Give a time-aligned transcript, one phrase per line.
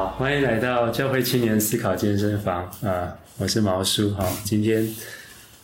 [0.00, 3.18] 好，欢迎来到教会青年思考健身房啊、呃！
[3.36, 4.82] 我是毛叔哈，今天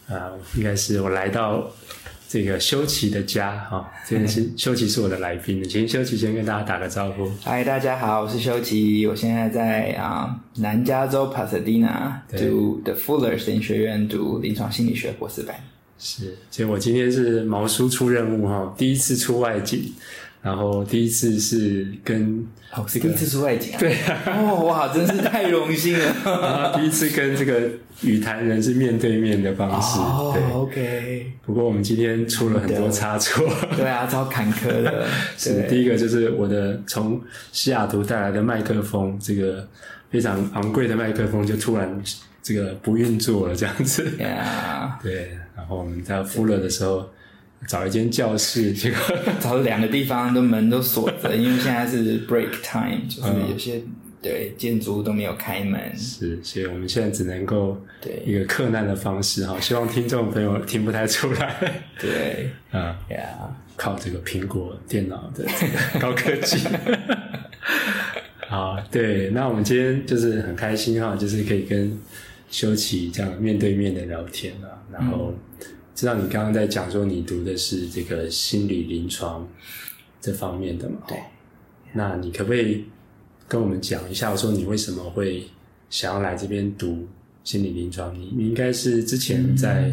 [0.09, 1.67] 啊、呃，应该是我来到
[2.29, 3.91] 这个修齐的家哈。
[4.07, 7.33] 今天是 修齐是我的来宾，请修齐先跟大家打个招呼。
[7.43, 15.57] 嗨，大家好，我是修齐，我现在在啊南加州 Pasadena 读 The Fuller 神学院读临床心理学博士班。
[15.99, 19.95] 是，所以我今天是毛叔出任务哈，第一次出外景。
[20.47, 23.79] 然后第一次是跟哦，是第一次出外景啊？
[23.81, 26.05] 对啊，哦哇，真是太荣幸了！
[26.25, 27.69] 然后第一次跟这个
[28.03, 31.33] 语坛人是面对面的方式，哦对，OK。
[31.45, 33.45] 不过我们今天出了很多差错，
[33.77, 35.05] 对啊，超坎坷的。
[35.37, 37.21] 是第一个就是我的从
[37.51, 39.67] 西雅图带来的麦克风，这个
[40.11, 42.01] 非常昂贵的麦克风就突然
[42.41, 44.09] 这个不运作了，这样子。
[45.03, 47.05] 对，然后我们在 Fuller 的时候。
[47.67, 48.99] 找一间教室，结果
[49.41, 55.81] 找了两个地方，都门都锁着， 因为现在是 break time，就是有些、嗯、对建筑物都没有开门。
[55.97, 61.83] 是，所以我们现在只能够对一个克难的方式哈，希望听众朋友听不太出来。
[61.99, 63.49] 对，嗯， Yeah.
[63.77, 66.67] 靠这个苹果电脑的这个高科技。
[68.49, 71.99] 好，对，那我们今天就是很开心哈，就是可以跟
[72.49, 75.33] 修齐这样面对面的聊天啊，然后。
[75.33, 75.39] 嗯
[75.97, 79.49] 知道你刚刚在讲说你读的是这个心理临床
[80.21, 80.99] 这方面的嘛？
[81.09, 81.19] 对。
[81.95, 82.85] 那你可不可以
[83.49, 85.49] 跟我们讲一下，说你为什么会
[85.89, 87.09] 想要来这边读
[87.45, 88.15] 心理临床？
[88.15, 89.91] 你你应该是之前在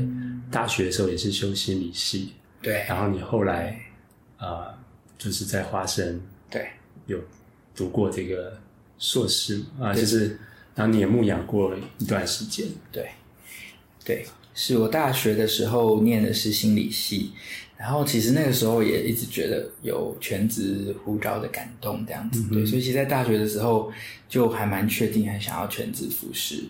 [0.51, 2.83] 大学的时候也是修心理系，对。
[2.89, 3.79] 然后你后来
[4.35, 4.77] 啊、呃，
[5.17, 6.67] 就是在花生对
[7.05, 7.17] 有
[7.73, 8.59] 读过这个
[8.99, 10.37] 硕士啊，就是
[10.75, 13.09] 然后你也牧养过一段时间，对
[14.03, 14.25] 对。
[14.53, 17.31] 是我大学的时候念的是心理系，
[17.75, 23.91] 然后其实那个时候也一直觉得有全职呼召的感动这样子，对，所以其实在大学的时候
[24.29, 26.63] 就还蛮确定很想要全职服侍，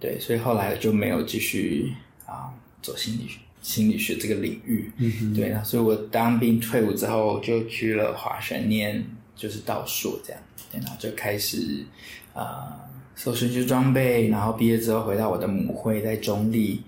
[0.00, 1.92] 对，所以后来就没有继续
[2.24, 2.48] 啊
[2.80, 9.04] 走心理学心理学这个领域，嗯对，那所以我当兵退伍之后就去了华神念
[9.36, 10.40] 就是道硕这样，
[10.72, 11.84] 然后就开始
[12.32, 12.80] 啊
[13.14, 16.78] 受神学装备，然后毕业之后回到我的母会在中坜。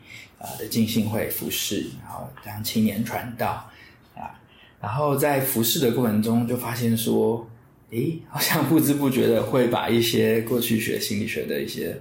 [0.41, 3.71] 啊的浸信会服侍，然后当青年传道
[4.17, 4.35] 啊，
[4.81, 7.47] 然后在服侍的过程中就发现说，
[7.91, 11.95] 诶，好像不知不觉的会把一些过去学心理学的一些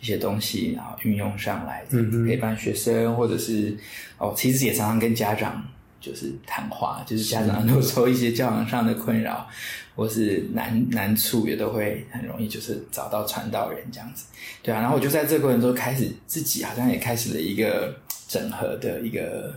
[0.00, 1.84] 一些东西，然后运用上来，
[2.26, 3.76] 陪伴学生，或者是
[4.18, 5.64] 哦，其实也常常跟家长
[6.00, 9.48] 就是谈话，就是家长有时候一些教养上的困扰，
[9.94, 14.24] 或是难难处，也都会很容易就是找到传道人这样子。
[14.62, 17.94] 对啊，然后我就在这个过程中开始自己好像也开始了一个
[18.26, 19.54] 整合的一个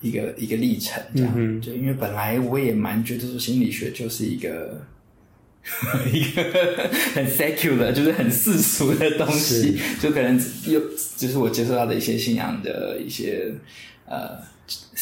[0.00, 1.32] 一个一个历程，这样。
[1.36, 4.80] 嗯、就因为本来我也蛮觉得说心理学就是一个
[6.12, 6.42] 一个
[7.14, 10.80] 很 secular，就是很世俗的东西，就可能有
[11.16, 13.52] 就是我接受到的一些信仰的一些
[14.06, 14.38] 呃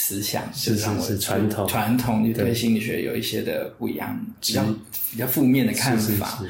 [0.01, 4.65] 思想，是是是传统传统就对心理学有一些的不一样，比较
[5.11, 6.45] 比较负面的看法。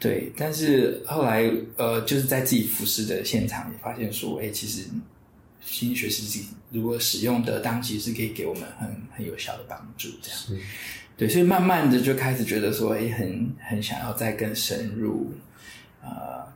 [0.00, 4.86] 对，但是后来呃，就是在自己服侍的现场也发现说，哎，其实
[5.60, 10.08] 心理学实际如果使用得当，其实是可以给我们很很有效的帮助。
[10.22, 10.62] 这样，
[11.18, 15.34] 对，所以慢慢的就开始觉得说，哎，很很想要再更深入
[16.02, 16.08] 呃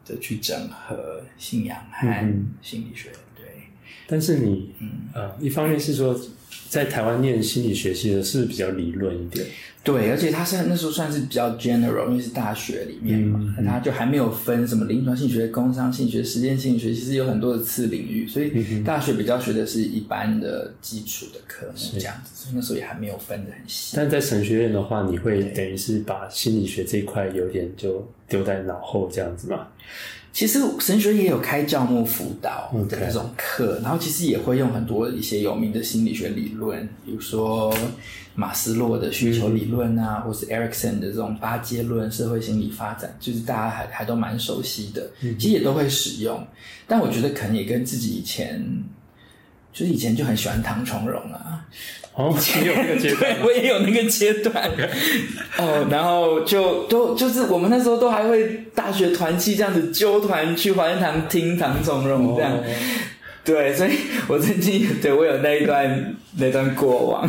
[0.07, 2.07] 的去整合信仰和
[2.63, 3.11] 心理学。
[3.11, 3.45] 嗯、对，
[4.07, 6.19] 但是你嗯呃，一方面是说
[6.69, 9.47] 在台湾念心理学系的是比较理论一点。
[9.85, 23.97] 对，而且他是那时候算是比较 general，因为是大学里面嘛，他就还没有分什么临床心理学、工商心理学、实践心理学，其实有很多的次领域，所以大学比较学的是一般的基础的科目这样子，所以那时候也还没有分的很细。
[23.97, 29.69] 但在神学院的话，你会等于是把心理学这一块有点就丢在脑后这样子吗？
[30.33, 37.75] 其实神学也有开教牧辅导的那种课.然后其实也会用很多一些有名的心理学理论，比如说。
[38.35, 46.47] 马斯洛的需求理论啊，嗯、或是 Erikson 的这种八阶论、社会心理发展，就是大家还还都蛮熟悉的，嗯、其实也都会使用。
[46.87, 48.65] 但我觉得可能也跟自己以前，
[49.73, 51.67] 就是以前就很喜欢唐崇荣啊，
[52.19, 54.71] 哦，以前有那个阶段， 我也有那个阶段。
[55.57, 62.53] 哦，然后就都就是我们那时候都还会大学团契这样子揪团去华山堂听唐崇荣这样。
[62.57, 62.63] 哦
[63.45, 63.93] 对，所以
[64.27, 67.27] 我曾经 对我有那一段那段过往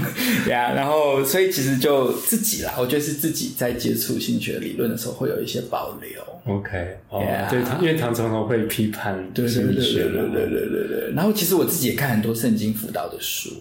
[0.50, 6.54] 呀，yeah, 然后所以其实就自己啦，我觉得是自己在接触心理学理论的时候会有一些保留。
[6.54, 7.50] OK，哦，Yeah.
[7.50, 9.16] 对，因为唐崇荣会批判
[9.48, 11.14] 心理学，对对对对对对对。
[11.16, 13.52] 然后其实我自己也看很多圣经辅导的书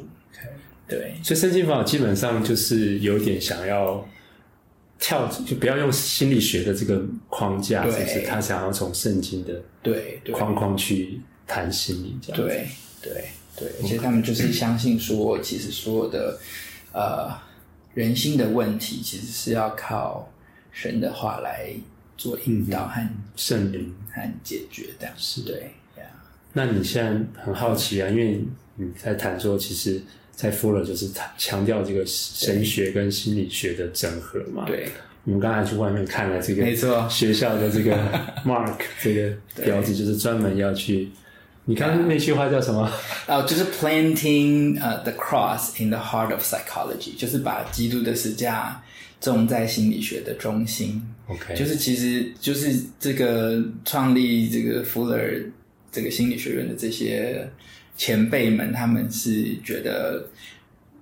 [0.89, 4.07] 对，所以圣经辅导基本上就是有点想要
[4.99, 8.27] 跳就不要用心理学的这个框架，对是不是？
[8.27, 12.41] 他想要从圣经的对框框去谈心理，这样。
[12.41, 12.67] 对
[13.03, 13.25] 对
[13.57, 16.39] 对，而且他们就是相信说，其实所有的
[16.93, 17.37] 呃
[17.95, 20.33] 人心的问题，其实是要靠
[20.73, 21.71] 神的话来
[22.17, 25.71] 做引导和圣灵和解决，这样是对。
[26.55, 28.43] 那你现在很好奇啊，因为
[28.75, 30.03] 你在谈说，其实，
[30.39, 34.65] 在 Fuller 就是谈强调这个神学跟心理学的整合嘛。
[34.67, 34.89] 对，
[35.25, 37.97] 我们刚才去外面看了这个，没错， 学校的这个
[38.47, 41.09] mark 这个标志，就是专门要去。
[41.65, 42.89] 你刚刚那句话叫什么？
[43.27, 48.81] 哦，就是 planting 呃 the cross in the heart of psychology，就是把基督的十字架
[49.21, 51.03] 种在心理学的中心。
[51.27, 55.51] OK，就是其实就是这个创立这个 Fuller。
[55.91, 57.49] 这个心理学院的这些
[57.99, 60.25] 前辈们，他们是觉得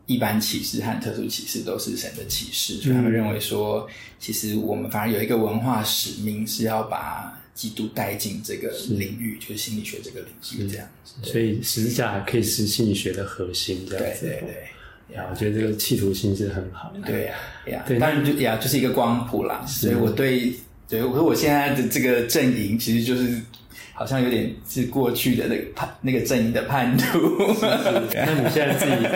[0.07, 3.87] 一般启示和特殊启示都是神的启示，所以他们认为说，
[4.19, 11.15] 其实我们反而有一个文化使命，是要把基督带进这个领域，就是心理学这个领域，这样子。
[11.23, 14.27] 所以十字架还可以是心理学的核心，这样子。
[14.27, 17.01] 对对对，呀，我觉得这个企图心是很好的。
[17.07, 17.35] 对呀，
[17.67, 19.67] 呀，当然就呀，就是一个光谱啦。
[19.67, 20.51] 所以我对，
[20.89, 23.39] 对我说我现在的这个阵营，其实就是。
[23.99, 27.57] 好像有点是过去的那个叛那个阵营的叛徒。
[27.63, 29.09] 那你现在自己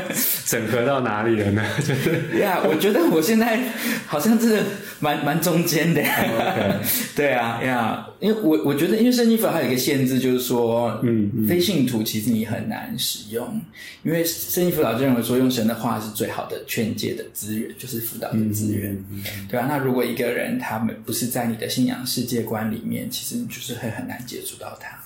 [0.46, 1.62] 整合到哪里了呢？
[1.86, 3.60] 就是呀，yeah, 我觉得我现在
[4.06, 4.62] 好像是
[4.98, 6.00] 蛮蛮中间的。
[6.00, 6.72] Oh, okay.
[7.14, 13.60] 对啊，呀、yeah，因为我我觉得，因为圣经辅导还有一个限制，就是说，嗯，嗯非信徒其实你很难使用，
[14.02, 18.92] 因为圣经辅导就认为说，用神的话是最好的劝诫的资源，就是辅导的资源。
[18.92, 24.76] 嗯嗯嗯、对啊，那如果一个人他们不是在你的信仰世界观里面，其实就是会很难接触到。
[24.78, 24.98] 他，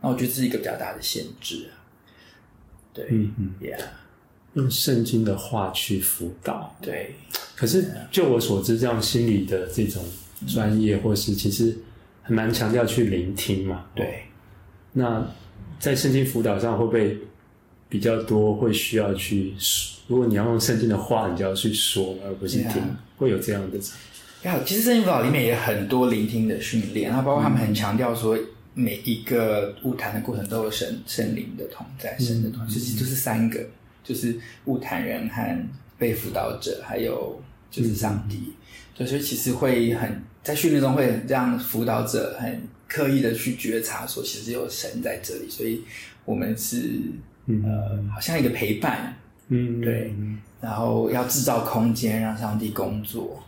[0.00, 1.74] 那我觉得这是一个比较大的限制啊。
[2.92, 3.80] 对，嗯嗯，Yeah，
[4.54, 7.16] 用圣经的话去辅导，对。
[7.56, 10.02] 可是就我所知，这样心理的这种
[10.46, 11.76] 专业，或是其实
[12.30, 13.86] 很难强调去聆听嘛。
[13.92, 14.22] 对。
[14.92, 15.26] 那
[15.80, 17.18] 在圣经辅导上，会不会
[17.88, 19.52] 比较多会需要去？
[20.06, 22.80] 如果你要用圣经的话，你就要去说，而不是听.
[23.16, 23.78] 会有这样的。
[24.44, 28.38] 呀，其实圣经辅导里面也有很多聆听的训练，然后包括他们很强调说。
[28.72, 33.60] 每一个物谈的过程都有神圣灵的同在，神的同在，其实就是三个，
[34.04, 35.68] 就是物谈人和
[35.98, 38.54] 被辅导者，还有就是上帝。
[38.96, 45.82] 嗯、所以其实会很在训练中会让辅导者很刻意的去觉察，说其实有神在这里，所以
[46.24, 47.00] 我们是、
[47.46, 49.14] 嗯、呃，好像一个陪伴，
[49.48, 50.14] 嗯，对，
[50.60, 53.42] 然后要制造空间让上帝工作。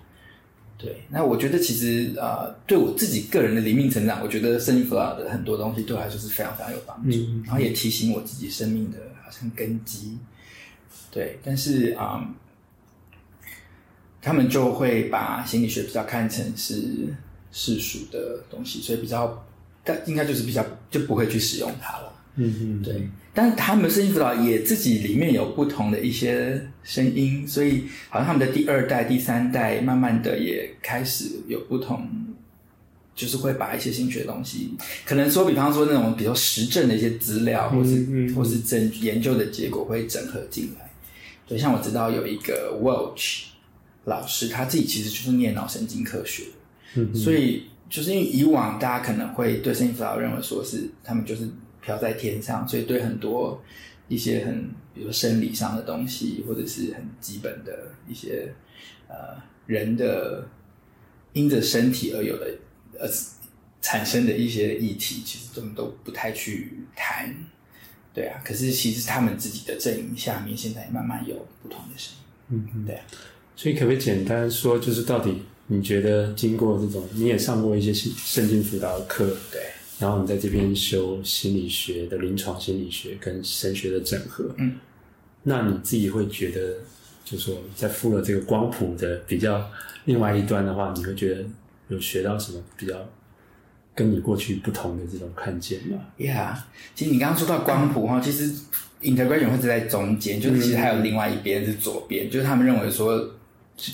[0.79, 10.19] 对，那我觉得其实呃，对我自己个人的灵命成长，我觉得圣经辅导的很多东西对我来说是非常非常有帮助，嗯、然后也提醒我自己生命的好像根基。
[11.11, 12.35] 对，但是啊、呃，
[14.23, 16.75] 他们就会把心理学比较看成是
[17.51, 19.45] 世俗的东西，所以比较，
[19.85, 22.13] 但应该就是比较就不会去使用它了。
[22.37, 23.09] 嗯嗯，对。
[23.35, 32.07] 但他们声音辅导也自己里面有不同的一些声音，所以好像他们的第二代、第三代，慢慢的也开始有不同，
[33.15, 34.75] 就是会把一些心理学的东西，
[35.07, 40.91] 可能说，比方说那种比较实证的一些资料，或是、嗯嗯、或是证研究的结果会整合进来。
[41.47, 43.45] 对，像我知道有一个 Welch
[44.05, 46.45] 老师，他自己其实就是念脑神经科学，
[47.15, 51.49] 所以就是因为以往大家可能会对圣经辅导认为说是他们就是。
[51.85, 53.61] 飘在天上，所以对很多
[54.07, 58.55] 一些很，比如说生理上的东西，或者是很基本的一些
[59.09, 60.47] 呃人的
[61.33, 62.47] 因着身体而有的
[63.01, 63.09] 呃
[63.81, 67.35] 产生的一些议题，其实他们都不太去谈，
[68.15, 68.41] 对啊。
[68.45, 72.15] 可是其实他们自己的阵营下面，现在也慢慢有不同的声
[72.51, 73.05] 音，嗯嗯，对啊。
[73.63, 79.61] 所以可不可以简单说，就是到底你觉得经过这种，你也上过一些圣经辅导的课，对。
[80.01, 84.75] 然后你在这边修心理学的临床心理学跟神学的整合，嗯，
[85.45, 86.75] 那你自己会觉得，
[87.25, 89.65] 就是说在 Fuller 这个光谱的比较
[90.07, 91.45] 另外一端的话，你会觉得
[91.87, 92.95] 有学到什么比较
[93.95, 96.57] 跟你过去不同的这种看见吗？Yeah，
[96.97, 98.53] 其实你刚刚说到光谱哈，其实
[99.03, 103.35] integration 会是在中间，就是其实还有另外一边是左边，就是他们认为说。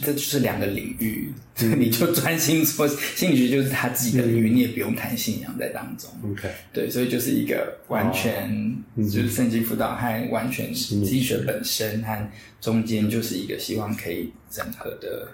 [0.03, 6.11] 这就是两个领域，嗯、 你就专心做心理学就是他自己的领域，嗯、你也不用谈信仰在当中。
[6.31, 8.51] OK，对，所以就是一个完全、
[8.97, 12.31] 哦、就是圣经辅导和完全心理学本身和
[12.61, 15.27] 中间就是一个希望可以整合的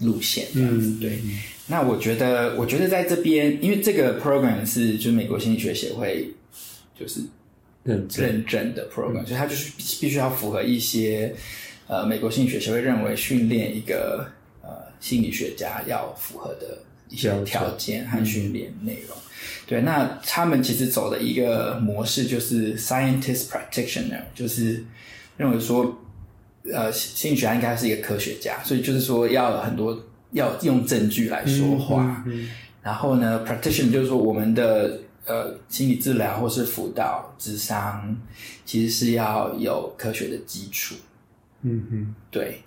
[0.00, 0.48] 路线。
[0.54, 1.10] 嗯，对。
[1.22, 6.28] 嗯、那我觉得，我觉得在这边，因为这个 program 是就是美国心理学协会
[6.98, 7.20] 就是
[7.84, 9.70] 认认证的 program，嗯、所以它就是
[10.00, 11.32] 必须要符合一些。
[11.86, 14.26] 呃，美国心理学协会认为训练一个
[14.62, 19.16] 呃心理学家要符合的一些条件和训练内容。
[19.66, 24.82] 对，那他们其实走的一个模式就是 scientist practitioner，就是
[25.36, 25.98] 认为说，
[26.72, 32.22] 呃，心理学家应该是一个科学家，所以就是说要很多要用证据来说话。
[32.26, 32.50] 嗯嗯嗯、
[32.82, 38.16] 然后呢，practitioner 就是说我们的呃心理治疗或是辅导、智商，
[38.64, 40.94] 其实是要有科学的基础。
[41.64, 42.60] 嗯嗯，对。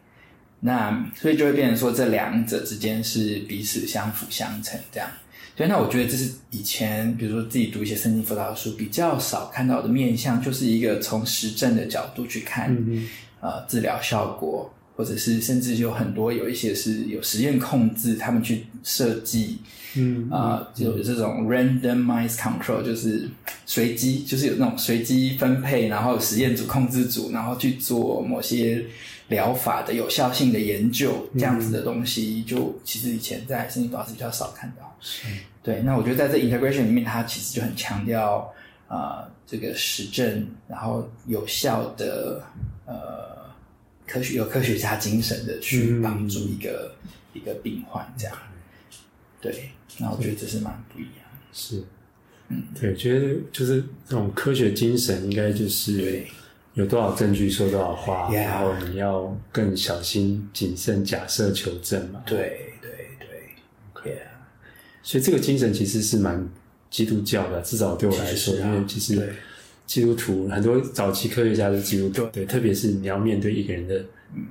[0.59, 5.09] 那所以就会变成说，这两者之间是彼此相辅相成这样。
[5.55, 12.75] 所以，那我觉得这是以前，比如说自己读一些身心辅导的书，比较少看到的面向，就是一个从实证的角度去看，
[13.39, 19.59] 呃，治疗效果，或者是甚至有很多有一些是有实验控制，他们去设计，
[19.95, 23.29] 嗯啊、呃，就有这种 randomized control，就是
[23.65, 28.85] 随机，就是有那种随机分配，然后实验组、控制组，然后去做某些。
[29.29, 34.95] 疗法的有效性的研究，这样子的东西，就其实以前在身心理导是比较少看到。
[35.01, 35.27] 是，
[35.61, 35.81] 对。
[35.81, 38.49] 那我觉得在这 integration 里面，它其实就很强调
[38.87, 42.41] 啊、呃，这个实证，然后有效的
[42.85, 42.95] 呃
[44.07, 48.37] 科学有科学家精神的去帮助一个、嗯、一个病患这样。
[49.51, 51.11] 对，那我觉得这是蛮不一样。
[51.51, 51.83] 是，
[52.49, 56.23] 嗯，对，觉得就是这种科学精神，应该就是。
[56.73, 62.21] 有多少证据说多少话.然后你要更小心谨慎，假设求证嘛。
[62.23, 63.27] 对对对
[63.95, 64.29] ，OK 啊。
[65.01, 66.47] 所以这个精神其实是蛮
[66.91, 69.33] 基督教的，至少对我来说，啊、因为其实
[69.87, 74.05] 基督徒很多早期科学家是基督徒，对，特别是你要面对一个人的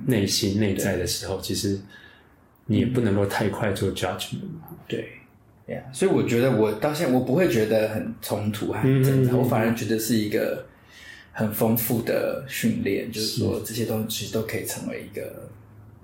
[0.07, 1.79] 内心、嗯、内在的时候，其实
[2.67, 4.69] 你也不能够太快做 judgment 嘛。
[4.87, 5.09] 对。
[5.91, 10.65] 所以我觉得我到现在我不会觉得很冲突还是真的，我反而觉得是一个。
[11.39, 15.47] 很丰富的训练，就是说这些东西其实都可以成为一个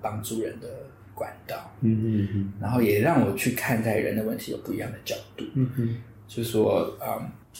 [0.00, 0.68] 帮助人的
[1.12, 1.74] 管道。
[1.80, 2.52] 嗯嗯嗯。
[2.60, 5.44] 然后也让我去看待人的问题有不一样的角度。
[5.54, 5.96] 嗯嗯。
[6.28, 7.08] 就是说，嗯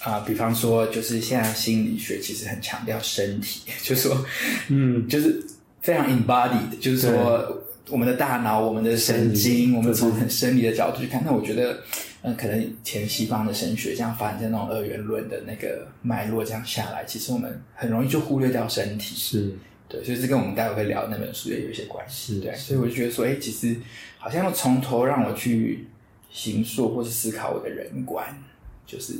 [0.02, 4.24] 啊、呃，比方说，就是现在心理学其实很强调身体， 就是说，
[4.68, 5.44] 嗯，就是
[5.80, 11.22] 非常 embodied，就是说我们的大脑、我们的神经，我们从很生理的角度去看。
[11.24, 11.78] 那我觉得。
[12.26, 19.14] 嗯，可能前西方的神学这样发展在那种二元论的那个脉络这样下来，其实我们很容易就忽略掉身体。
[19.14, 19.52] 是，
[19.86, 22.40] 对，所以这跟我们待会会聊那本书也有一些关系。
[22.40, 23.76] 对，所以我就觉得说，哎，其实
[24.16, 25.86] 好像要从头让我去
[26.30, 28.26] 形塑或是思考我的人观，
[28.86, 29.16] 就是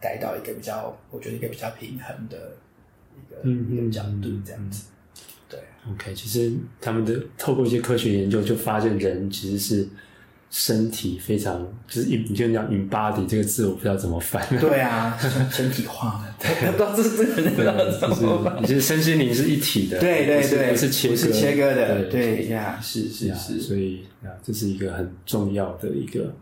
[0.00, 2.56] 带到一个比较，我觉得一个比较平衡的
[3.14, 4.84] 一个、嗯、一个角度这样子。
[5.86, 9.88] 对，OK，其实他们的透过一些科学研究，就发现人其实是。
[10.56, 14.40] 身体非常就是你就讲 embody 这个字，我不知道怎么翻。
[14.60, 15.18] 对啊，
[15.50, 18.62] 身体化的， 不知道这是这个不知道怎么翻。
[18.62, 21.74] 你是身心灵是一体的，对对对，不是切割，是切割。
[21.74, 26.32] 的，对呀，是是是，所以啊，这是一个很重要的一个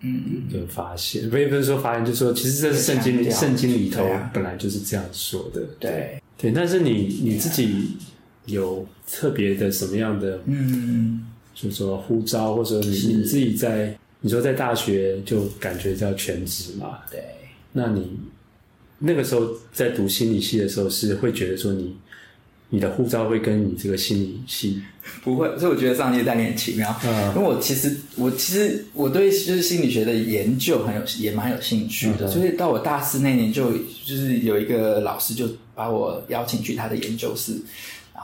[0.00, 7.96] 嗯一个发现，不也不是说发现，就是说其实这是圣经圣经里头本来就是这样说的，对对，但是你你自己
[8.48, 11.26] 有特别的什么样的嗯？
[11.54, 16.98] 就是说呼召，或者说你你自己在，你说在大学就感觉叫全职嘛？
[17.10, 17.20] 对。
[17.72, 18.18] 那你
[18.98, 21.96] 那个时候在读心理系的时候，是会觉得说你
[22.70, 24.80] 你的呼召会跟你这个心理系
[25.22, 25.48] 不会？
[25.58, 26.94] 所以我觉得上帝在你很奇妙。
[27.04, 27.34] 嗯。
[27.34, 33.72] 因为我其实我其实我对就是心理学的研究很有也蛮有兴趣的，嗯、所以到我大四那年就
[34.04, 37.62] 就是有一个老师就把我邀请去他的研究室，然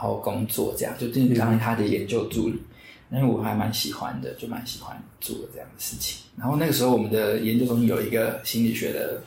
[0.04, 2.54] 后工作这样，就进入当他的研究助理。
[2.54, 2.70] 嗯
[3.12, 6.24] 因为我还蛮喜欢的，就蛮喜欢做这样的事情。
[6.36, 9.22] 然后那个时候，我们的研究中心有一个心理学的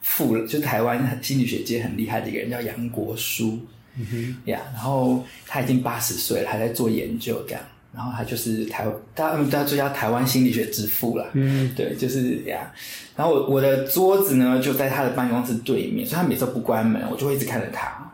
[0.00, 3.58] 副，就台湾心理学界很厉害的一个人叫杨国书，
[3.98, 7.62] 嗯哼，呀，然后他已经八十岁了，还在做研究这样。
[7.92, 12.72] 然后他就是台，大家大家就叫台湾心理学之父了，嗯，对，就是呀。
[13.16, 18.09] 然后我我的桌子呢就在他的办公室对面，所以他每次都不关门，我就会一直看着他。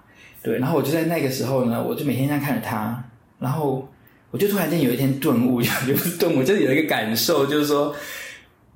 [0.47, 3.05] 对，然后我就在那个时候呢，我就每天这样看着他，
[3.39, 3.87] 然后。
[4.33, 7.95] 我就突然间有一天顿悟，就是顿悟，就是有一个感受，就是说，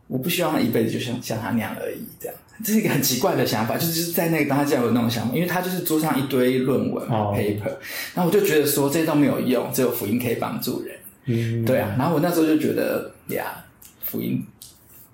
[0.06, 7.36] 我不希望一辈子就像像他那样而已，这样，这是一个很奇怪的想法，就是是在那个当下就有那种想法，因为他就是桌上一堆论文、oh.
[7.36, 7.74] paper，
[8.14, 10.96] 然后我就觉得说这些都没有用，只有福音可以帮助人，
[11.26, 11.66] 嗯，mm.
[11.66, 13.62] 对啊，然后我那时候就觉得呀，
[14.02, 14.42] 福音，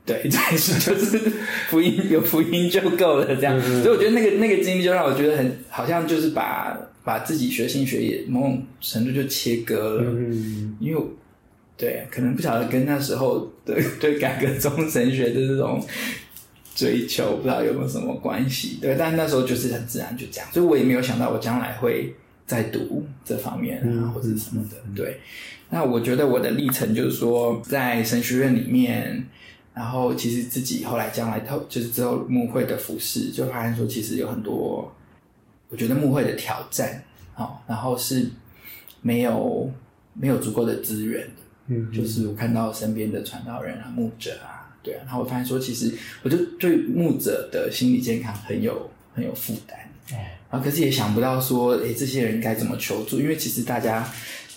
[0.07, 1.21] 对， 但是就是
[1.69, 3.83] 福音有福音就够了，这样，mm.
[3.83, 6.79] 所以我觉得那个那个经历就让我觉得很好像就是把。
[7.07, 11.01] 把自己学心学也某种程度就切割了，嗯、因为
[11.77, 15.81] 对，可能不晓得跟那时候对对改革中神学的这种
[16.75, 18.79] 追求，不知道有没有什么关系。
[18.83, 22.13] 对，但那时候就是很自然就这样，所以我也没有想到我将来会
[22.45, 24.77] 在读这方面啊，嗯、或者什么的。
[24.97, 25.21] 对，
[25.71, 29.25] 那我觉得我的历程就是说，在神学院里面，
[29.77, 34.91] 然后其实自己后来将来透就是之后牧会的服饰，就发现说其实有很多，
[35.69, 37.05] 我觉得牧会的挑战，
[37.35, 38.31] 好，然后是
[39.03, 39.71] 没有
[40.15, 45.93] 没有足够的资源的，嗯，就是我看到身边的传道人啊、牧者啊，对啊，然后我发现说，其实
[46.23, 49.79] 我就对牧者的心理健康很有很有负担。
[50.13, 53.21] 哎啊，可是也想不到说，诶，这些人该怎么求助？
[53.21, 54.09] 因为其实大家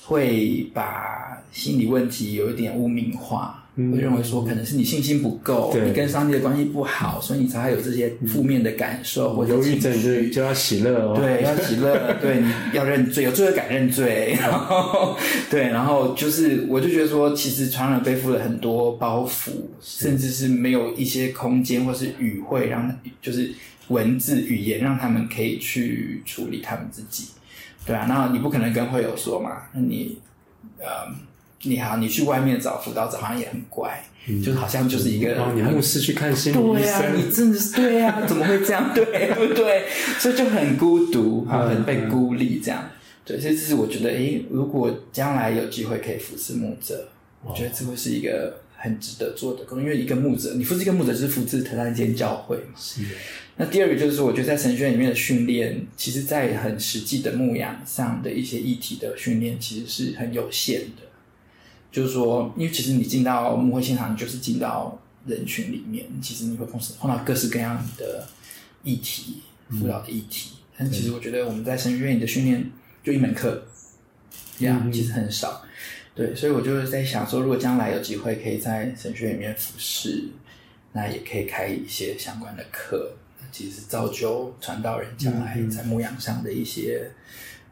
[0.06, 9.34] 会把心理问题有一点污名化，嗯、会认为说可能是你信心不够，你跟上帝的关系不好，所以你才会有这些负面的感受。
[9.36, 15.16] 或者忧郁症就就要喜乐哦，对，要喜乐，对，你要认罪，有罪恶感认罪，然后
[15.50, 23.54] 对，然后就是，我就觉得说，其实传人背负了很多包袱，甚至是没有一些空间或是语汇让，就是。
[23.90, 27.30] 文字语言让他们可以去处理他们自己，
[27.88, 29.64] 对啊，那你不可能跟会友说嘛？
[29.74, 30.20] 那你，
[30.78, 31.12] 呃，
[31.64, 38.92] 你好，你去外面找辅导者好像也很乖，嗯、就好像就是一个，哦，你牧师去看心理医生，对啊，你真的是对啊，怎么会这样？
[38.96, 39.84] 对，对不对？
[40.18, 42.90] 所以就很孤独，很被孤立这样。
[43.26, 47.10] 对，所以这是我觉得，诶，如果将来有机会可以服侍牧者，
[47.44, 52.64] 我觉得这会是一个很值得做的工作，因为一个牧者，你服侍一个牧者就是服侍他那间教会嘛。
[52.78, 53.02] 是。
[53.58, 61.04] 那第二个就是，我觉得在神学院里面的训练，其实，在很实际的牧养上的一些议题的训练，其实是很有限的。
[61.92, 68.28] 就是说，因为其实你进到牧会现场，你就是进到人群里面，其实你会碰碰到各式各样的
[68.84, 70.52] 议题，辅导的议题。
[70.56, 72.72] 嗯、但其实我觉得我们在神学院里的训练
[73.04, 73.64] 就一门课，
[74.58, 75.64] 这样、嗯、其实很少。
[76.16, 80.26] 对，所以我就是在想说，如果将来有机会可以在神学院里面服侍，
[80.92, 83.14] 那也可以开一些相关的课。
[83.52, 87.10] 其实是造就传道人将来在牧养上的一些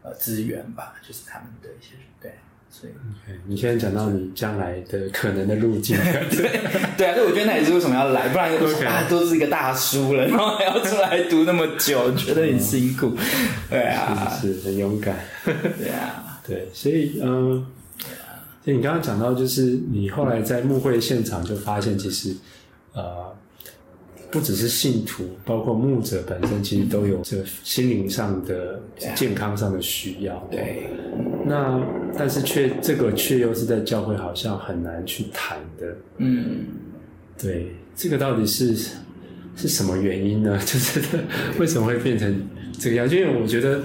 [0.01, 2.31] 呃资源吧，就是他们的一些对，
[2.69, 5.97] 所以 okay, 你现在讲到你将来的可能的路径，
[6.29, 6.61] 对
[6.97, 8.87] 对啊，所以我觉得那也是为什么要来，不然就说 Okay.
[8.87, 13.13] 啊都是一个大叔了，然后还要出来读那么久， 觉得很辛苦，
[13.69, 17.65] 对啊，是，是很勇敢， 对啊，对，所以嗯，
[18.63, 22.35] 所以你刚刚讲到就是你后来在牧会现场就发现，其实
[22.93, 23.35] 呃。
[24.29, 28.81] 不只是信徒，包括牧者本身，其实都有这心灵上的、
[29.15, 30.37] 健康上的需要。
[30.51, 30.89] 对，
[31.45, 31.81] 那
[32.17, 35.95] 但是却这个却又是在教会好像很难去谈的。
[36.17, 36.65] 嗯，
[37.37, 38.75] 对，这个到底是
[39.55, 40.57] 是什么原因呢？
[40.65, 41.01] 就是
[41.57, 42.41] 为什么会变成
[42.77, 43.09] 这个样？
[43.09, 43.81] 因为我觉得，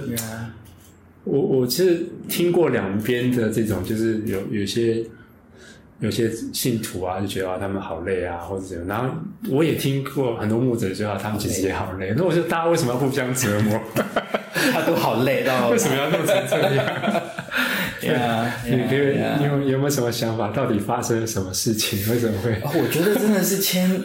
[1.23, 5.05] 我我其实听过两边的这种，就是有有些。
[5.99, 8.87] 有些信徒啊，就觉得啊，他们好累啊，或者怎样。
[8.87, 9.15] 然后
[9.49, 12.13] 我也听过很多牧者说啊，他们其实也好累。
[12.17, 13.79] 那我觉得，大家为什么要互相折磨？
[14.73, 16.85] 他都好累到，为什么要弄成这样？
[18.01, 20.49] 对啊，你可以，你有有没有什么想法？
[20.49, 21.99] 到底发生了什么事情？
[22.11, 22.61] 为什么会？
[22.63, 24.01] 我觉得真的是千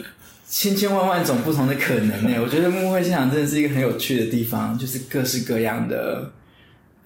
[0.47, 2.39] 千千万万种不同的可能呢。
[2.41, 6.31] 我觉得牧会现场真的是一个很有趣的地方，就是各式各样的。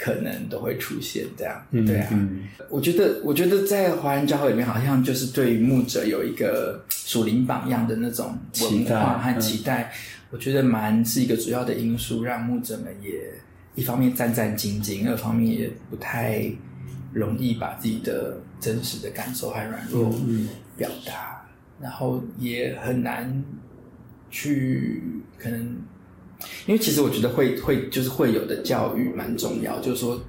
[0.03, 9.89] 可能都会出现这样，对啊，嗯、我觉得，我觉得在华人教会里面，好像就是对于牧者有一个属灵榜样的那种文化和期待，期待嗯、
[10.31, 13.33] 我觉得蛮是一个主要的因素，让牧者们也
[13.75, 16.51] 一方面战战兢兢，二方面也不太
[17.13, 20.13] 容易把自己的真实的感受和软弱
[20.75, 21.45] 表达，
[21.79, 23.41] 然后也很难
[24.29, 25.01] 去
[25.37, 25.77] 可能。
[26.65, 30.21] 因为其实我觉得会会就是会有的教育蛮重要，就是说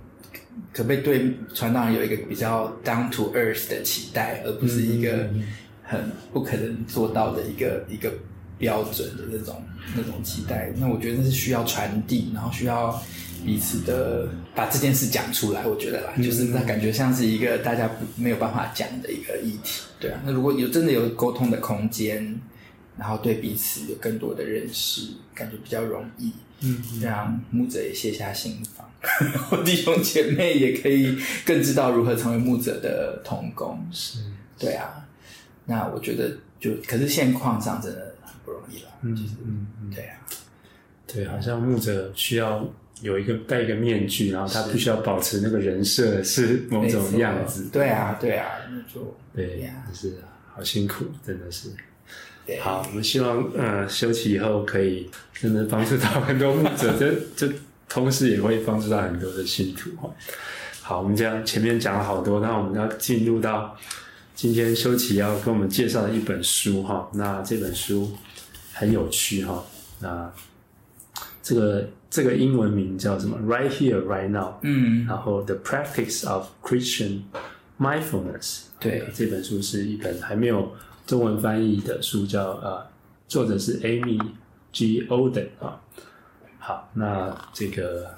[0.72, 5.28] 可不可以对传道人有一个比较 down to earth 的期待，而不是一个
[5.82, 8.12] 很不可能做到的一个一个
[8.58, 9.62] 标准的那种
[9.94, 10.72] 那种期待。
[10.76, 13.00] 那我觉得那是需要传递，然后需要
[13.44, 15.66] 彼此的把这件事讲出来。
[15.66, 19.82] 我觉得啦，就是那感觉像是一个大家没有办法讲的一个议题。
[20.00, 22.40] 对啊，那如果有真的有沟通的空间。
[22.98, 28.88] 然后对彼此有更多的认识，感觉比较容易，嗯，让牧者也卸下心防，
[29.32, 34.18] 然后弟兄姐妹也可以更知道如何成为牧者的同工，是，
[34.58, 35.06] 对啊，
[35.64, 40.16] 那我觉得就，可是现况上真的很不容易了，嗯嗯嗯，对啊，
[41.06, 42.64] 对，好像牧者需要
[43.02, 51.68] 有一个戴一个面具，然后他必须要保持那个人设是某种样子，对啊对啊，那就对呀，是啊，好辛苦，真的是。
[52.60, 57.52] 好，我们希望呃休息以后可以真的帮助到很多牧者，这这
[57.88, 60.10] 同时也会帮助到很多的信徒哈。
[60.82, 63.74] 好，我们这样前面讲了好多，那我们要进入到
[64.34, 67.08] 今天休期要跟我们介绍的一本书哈。
[67.14, 68.12] 那这本书
[68.74, 69.64] 很有趣哈。
[70.00, 70.30] 那
[71.42, 74.58] 这个这个英文名叫什么？Right Here, Right Now。
[74.62, 77.22] 嗯，然后 The Practice of Christian
[77.78, 78.64] Mindfulness。
[78.78, 80.74] 对，这本书是一本还没有
[81.06, 82.86] 中文翻译的书，叫呃，
[83.28, 84.20] 作者是 Amy
[84.72, 85.06] G.
[85.08, 85.80] Oden 啊。
[86.58, 88.14] 好，那这个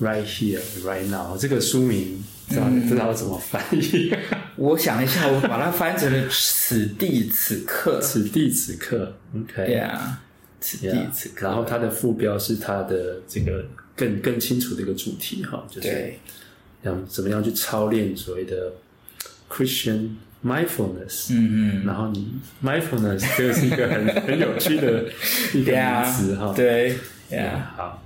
[0.00, 4.12] Right Here, Right Now 这个书名，不知道不知道怎么翻译。
[4.56, 8.00] 我想一下，我把它翻成了此地此刻。
[8.00, 9.66] 此地此刻，OK。
[9.66, 10.20] 对啊，
[10.60, 11.46] 此地此刻。
[11.46, 16.12] 然后它的副标是它的这个更更清楚的一个主题哈，就是
[16.82, 18.72] 要怎么样去操练所谓的
[19.48, 20.10] Christian
[20.44, 21.32] mindfulness。
[21.32, 21.86] 嗯嗯。
[21.86, 25.04] 然后你 mindfulness 这个是一个很很有趣的
[25.54, 26.52] 一个 名词哈。
[26.54, 26.96] 对。
[27.30, 28.02] Yeah，好，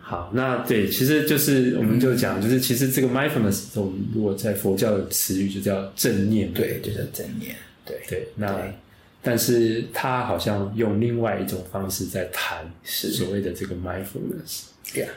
[0.00, 8.26] 好，那对，其实就是我们就讲，就是其实这个 mindfulness，我们如果在佛教的词语就叫正念，对，就叫正念，对对。
[8.36, 8.58] 那
[9.20, 14.68] 但是他好像用另外一种方式在谈所谓的这个 mindfulness。
[14.94, 15.08] Yeah，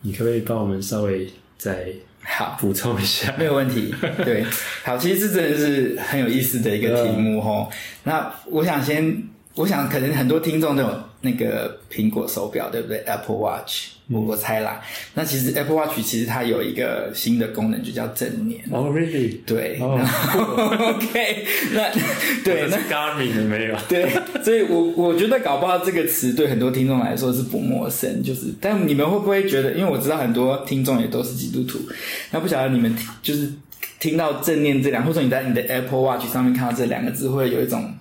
[0.00, 3.34] 你可不可以帮我们稍微再好补充一下？
[3.38, 3.94] 没有问题。
[4.24, 4.44] 对，
[4.84, 7.68] 好，其实这真的是很有意思的一个题目哦。
[8.04, 9.22] 那我想先，
[9.54, 11.09] 我想可能很多听众都有。
[11.22, 14.80] 那个苹果手表对不对？Apple Watch，我我猜啦。
[15.14, 18.62] 那其实 Apple Watch 其实它有一个新的功能，就叫正念。
[18.70, 19.36] 哦，Really？
[19.44, 19.78] 对。
[19.80, 21.90] OK，那
[22.42, 23.76] 对，那 Garmin 的没有。
[23.86, 24.08] 对，
[24.42, 29.72] 所以我我觉得搞不好这个词对很多听众来说是不陌生，就是，但你们会不会觉得？
[29.72, 31.78] 因为我知道很多听众也都是基督徒，
[32.30, 33.52] 那不晓得你们就是
[33.98, 37.94] 听到正念这两，或者你在你的 Apple Watch 上面看到这两个字，会有一种。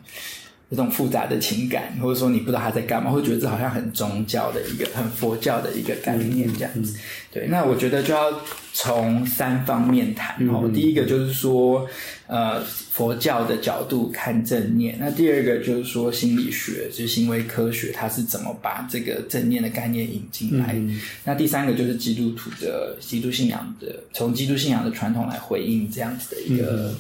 [0.70, 6.96] 这种复杂的情感，或者说你不知道他在干嘛，会觉得这好像很宗教的一个、很佛教的一个概念这样子。
[7.32, 8.32] 对，那我觉得就要
[8.74, 10.62] 从三方面谈哦。
[10.66, 11.88] 嗯、第一个就是说，
[12.28, 20.74] 呃，佛教的角度看正念；那第二个就是说心理学，就是行为科学，它是怎么把这个正念的概念引进来。
[20.74, 26.94] 嗯、那第三个就是基督徒的基督信仰的，从基督信仰的传统来回应这样子的一个。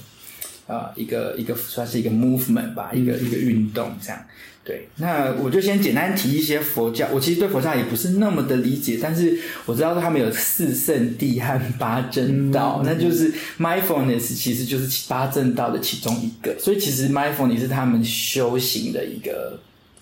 [0.69, 4.21] 嗯啊，一个一个算是一个 movement 吧，一个一个运动这样。
[4.63, 7.07] 对，那我就先简单提一些佛教。
[7.11, 16.55] 我其实对佛教也不是那么的理解，但是我知道他们有四圣地和八正道，嗯、那就是 mindfulness 其实就是八正道的其中一个。
[16.59, 19.59] 所以其实 mindfulness 是他们修行的一个。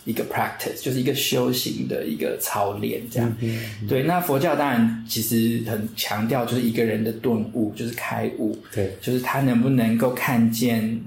[0.07, 3.29] 一个 practice 就是一个修行的一个操练，这样。
[3.41, 8.57] 嗯嗯、对，那佛教当然其实很强调，就是一个人的顿悟，就是开悟。
[8.73, 10.97] 对，就是他能不能够看见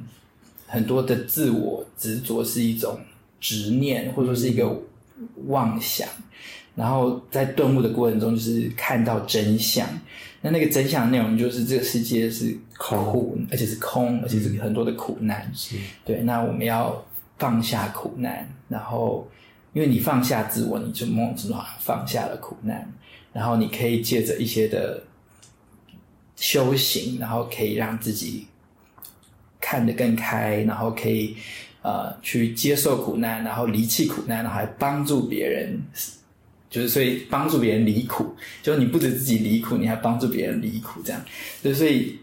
[0.67, 3.01] 很多的自我执着是一种
[3.41, 4.79] 执念，或者说是一个
[5.47, 6.07] 妄想。
[6.07, 6.25] 嗯、
[6.77, 9.89] 然后在顿悟的过程中，就是看到真相。
[10.43, 15.51] 那那个真相的内容就是这个世界是苦，空而且是空，而且是很多的苦难。
[15.55, 17.03] 是对，那我们要。
[17.41, 19.29] 放下苦难，然后
[19.75, 22.91] 因为你放下自我，你就某种程度放下了苦难，
[23.35, 25.03] 然后你可以借着一些的
[26.37, 28.47] 修行，然后可以让自己
[29.61, 31.37] 看得更开，然后可以
[31.83, 35.83] 呃去接受苦难，然后离弃苦难，然后还帮助别人，
[36.71, 41.21] 就是所以帮助别人离苦，就是你不止自己离苦，你还帮助别人离苦，这样，
[41.63, 42.19] 就所以。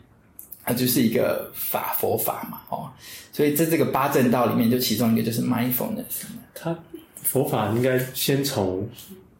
[0.67, 2.91] 它就是一个法佛法嘛，哦，
[3.31, 6.25] 所以在这个八正道里面，就其中一个就是 mindfulness。
[6.53, 6.77] 它
[7.23, 8.87] 佛法应该先从，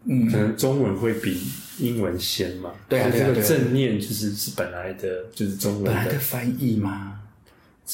[0.06, 1.42] 嗯，可能中文会比
[1.80, 6.78] 英文先嘛，对啊，这个正念就是是本来的，就是中文的，本来的翻译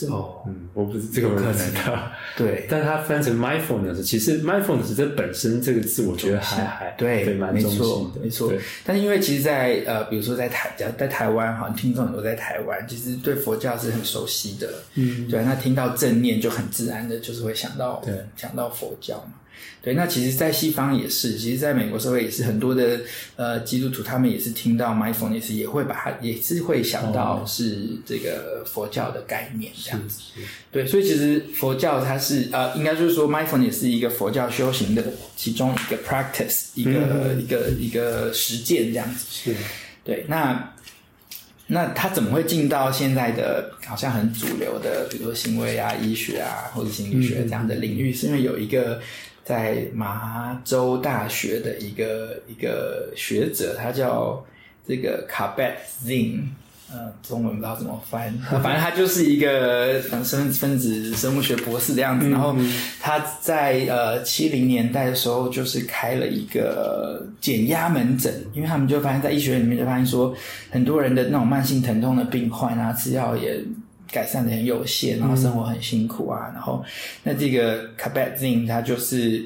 [0.07, 0.15] 吗？
[0.15, 8.51] 哦，嗯，我不是这个我不知道，对，但是它翻成 mindfulness，其实 mindfulness 这本身这个字，我觉得还还对，对，蛮中性的，没错。
[8.83, 19.33] 但是因为其实，在呃，比如说在台，在台湾，好像听众很多在台湾，其实对佛教是很熟悉的，嗯，对，那听到正念就很自然的，就是会想到，对，想到佛教嘛。
[19.81, 23.01] 对，那其实，在西方也是，其实，在美国社会也是很多的
[23.35, 30.21] 呃基督徒，他们也是听到 mindfulness，也会把它，也是会想到是这个佛教的概念这样子。
[30.37, 30.39] 哦、
[30.71, 35.03] 对，所以其实佛教它是呃，应该就是说 mindfulness 是一个佛教修行的
[35.35, 39.25] 其中一个 practice，一个、嗯、一个一个实践这样子。
[39.29, 39.53] 是，
[40.05, 40.73] 对，那
[41.67, 48.11] 那他怎么会进到现在的好像很主流的，比如说行为啊、医学啊或者心理学这样的领域？
[48.11, 49.01] 嗯、是因为有一个。
[49.43, 54.43] 在麻州大学的一个一个学者，他叫
[54.87, 56.43] 这个 Kabat-Zinn，
[56.91, 62.29] 呃，中文不知道怎么翻， 反正他就是一个生分子生物学博士的样子。
[62.29, 62.55] 然后
[63.01, 70.33] 他在呃七零年代的时候，就是开了一个减压门诊，因为他们就发现，在医学里面就发现说，
[70.69, 73.61] 很多人的那种慢性疼痛的病患啊，吃药也。
[74.13, 76.49] 改善的很有限，然后生活很辛苦啊。
[76.49, 76.85] 嗯、然后，
[77.23, 79.43] 那这个 Kabat-Zinn 他就是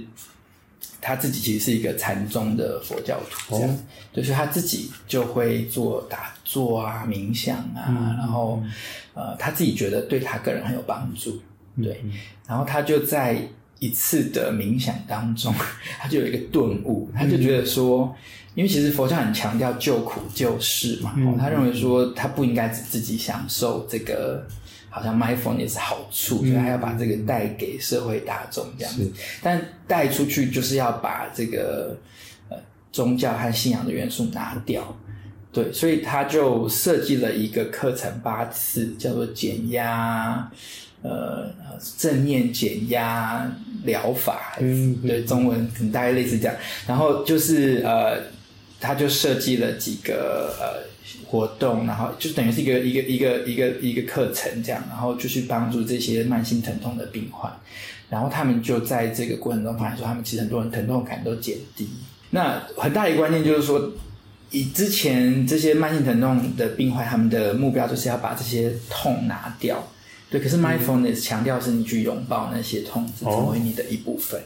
[1.00, 3.80] 他自己其实是一个禅宗的佛教徒，这样，哦、
[4.12, 8.62] 就是他自己就会做打坐啊、冥想啊，嗯、然后
[9.14, 11.42] 呃，他自己觉得对他个人很有帮助，
[11.82, 12.12] 对，嗯、
[12.48, 13.40] 然后他就在
[13.80, 15.54] 一次的冥想当中，
[16.00, 18.16] 他就有一个顿悟，他就觉得说，嗯、
[18.58, 24.46] 因为其实佛教很强调救苦救世嘛，嗯、他认为说他不应该只自己享受这个。
[24.90, 29.12] 好像 mindfulness 好处，所以他要把这个带给社会大众这样子。
[29.44, 31.96] 但带出去就是要把这个
[32.50, 32.58] 呃
[32.92, 34.98] 宗教和信仰的元素拿掉。
[35.52, 40.50] 对，所以他就设计了一个课程八次，叫做减压
[41.04, 41.48] 呃
[41.96, 43.48] 正念减压
[43.84, 44.56] 疗法。
[44.60, 46.56] 嗯，对，中文可能大概类似这样。
[46.88, 48.20] 然后就是呃，
[48.80, 50.88] 他就设计了几个呃。
[51.26, 57.52] 活动，然后就等于是一个一个一个一个一个课程这样，然后就去帮助这些慢性疼痛的病患，
[58.10, 61.90] 然后他们就在这个过程中发现说，他们其实很多人疼痛感都减低。
[62.30, 63.92] 那很大一个关键就是说，
[64.52, 69.86] 以之前这些慢性疼痛的病患，他们的目标就是要把这些痛拿掉，
[70.30, 70.40] 对。
[70.40, 74.42] 可是 mindfulness 强调是你去拥抱那些痛，是成为你的一部分。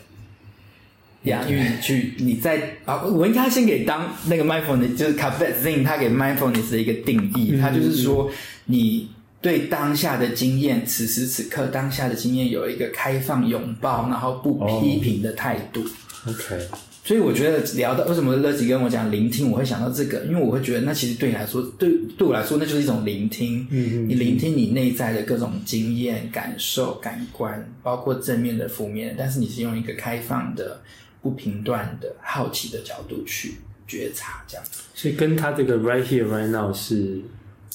[1.24, 8.32] 因为你去你在啊，我应该先给当那个 mindfulness，就是 Kabat-Zinn 他给 mindfulness 的一个定义，他就是说
[8.66, 9.08] 你
[9.40, 15.82] 对当下的经验，此时此刻当下的经验有一个开放拥抱，然后不批评的态度。
[16.26, 16.68] Oh, OK，
[17.04, 23.68] 所以我觉得聊到为什么乐吉跟我讲聆听，我会想到这个，因为我会觉得那其实对你来说，对对我来说，那就是一种聆听。
[23.70, 30.82] 嗯嗯，你聆听你内在的各种经验、感受、感官，包括正面的、负面的，但是你是用一个开放的。
[31.22, 33.56] 不平断的好奇的角度去
[33.88, 37.22] 觉察，这样子，所以跟他这个 right here right now 是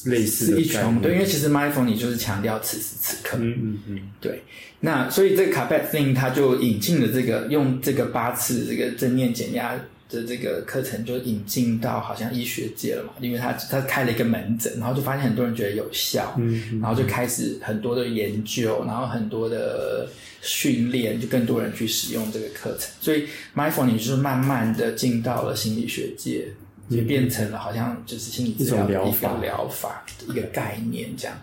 [0.05, 0.57] 类似的。
[0.57, 3.37] 是一种对，因为其实 mindfulness 就是强调此时此刻。
[3.41, 4.43] 嗯嗯嗯，对。
[4.81, 9.75] 那所以这个 c a p a t i n g 他就引进了这个用这个八次这个正念减压
[10.09, 20.09] 的这个课程，就引进到好像医学界了嘛，因为他他开了一个门诊，然后就发现很多人觉得有效，嗯，嗯，然后就开始很多的研究，然后很多的。
[20.43, 26.47] 训练就更多人去使用这个课程，所以 mindfulness 就是慢慢的进到了心理学界，
[26.89, 31.37] 也变成了好像就是心理治疗的一个疗法一个概念这样。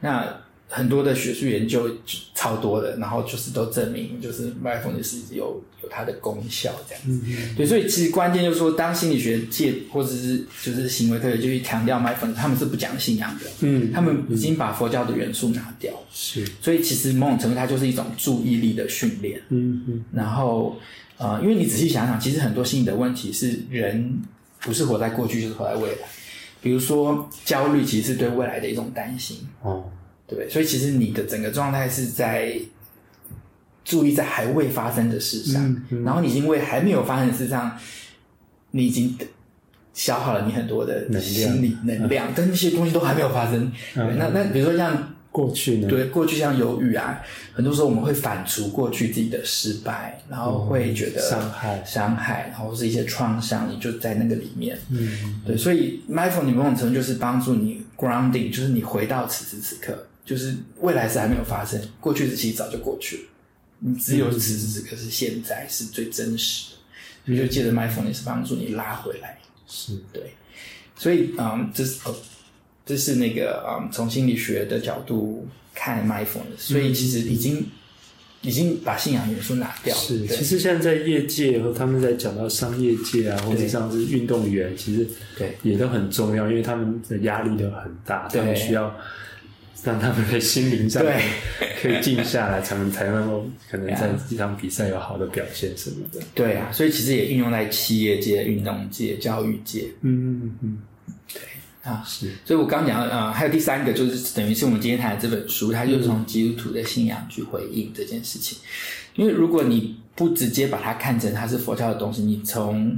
[0.00, 0.41] 那
[0.74, 1.86] 很多的学术研究
[2.34, 7.54] 超多的，然后就是都证明，就是 mindfulness 有有它的功效这样子。
[7.54, 13.44] 对，所以其实关键就是说，当心理学界或者是就是行为科学就去强调 mindfulness，他们是不讲信仰的。
[13.60, 15.92] 嗯，他们已经把佛教的元素拿掉。
[16.10, 19.42] 是，所以其实某种程度它就是一种注意力的训练。
[19.50, 20.04] 嗯嗯。
[20.10, 20.80] 然后
[21.18, 24.18] 呃，因为你仔细想想，其实很多心理的问题是人
[24.60, 26.08] 不是活在过去，就是活在未来。
[26.62, 29.36] 比如说焦虑，其实是对未来的一种担心。
[29.60, 29.84] 哦。
[30.26, 32.58] 对，所以其实你的整个状态是在
[33.84, 37.76] 注意在还未发生的事上，嗯嗯、然后你已经为还没有发生的事上，
[38.70, 39.18] 你已经
[39.92, 43.70] 消耗了你很多的心理能量，但那些东西都还没有发生。
[43.96, 45.88] 嗯、那那比如说像过去呢？
[45.88, 47.20] 对，过去像犹豫啊，
[47.52, 54.78] 很多时候我们会反刍过去自己的失败，然后会觉得伤害、伤害，然后是一些创伤，你就在那个里面。
[54.90, 60.06] 嗯，对，所以 mindfulness 某种程度就是帮助你 grounding，就是你回到此时此刻。
[60.24, 63.22] 就是未来是还没有发生，过去的其实早就过去了。
[63.80, 66.74] 你只有此时此刻是现在是最真实
[67.26, 69.36] 的，所以就借着 mindfulness 帮助你拉回来。
[69.66, 70.34] 是对，
[70.96, 72.14] 所以嗯，这是哦，
[72.86, 77.66] 这是那个嗯，从心理学的角度看 mindfulness，所以其实已经、嗯、
[78.42, 80.00] 已经把信仰元素拿掉了。
[80.00, 88.94] 是，对其实现在在业界和他们在讲到商业界啊，或者像是运动员，其实对也都很重要，因为他们的压力都很大，对他们需要。
[89.84, 91.02] 让他们的心灵上
[91.82, 96.20] 可以静下来，才能才能够可能在这场比赛有好的表现什么的。
[96.34, 99.88] 对啊，所以其实也运用在企业界、运动界、教育界。
[100.02, 100.78] 嗯嗯嗯，
[101.32, 101.42] 对
[101.82, 102.30] 啊是。
[102.44, 108.58] 所以我刚讲啊、呃，还有第三个就是等于是我们今天谈的这本书，它就是从基督徒的信仰去回应这件事情。
[109.16, 112.96] 因为如果你不直接把它看成它是佛教的东西，你从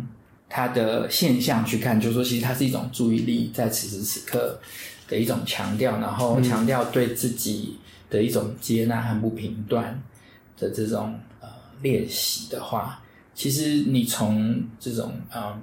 [0.50, 4.60] 它的现象去看，就是说其实它是一种注意力在此时此刻。
[5.14, 7.76] 的一种强调，然后强调对自己
[8.10, 10.02] 的一种接纳和不评断
[10.58, 11.48] 的这种呃
[11.82, 13.00] 练习的话，
[13.32, 15.56] 其实你从这种呃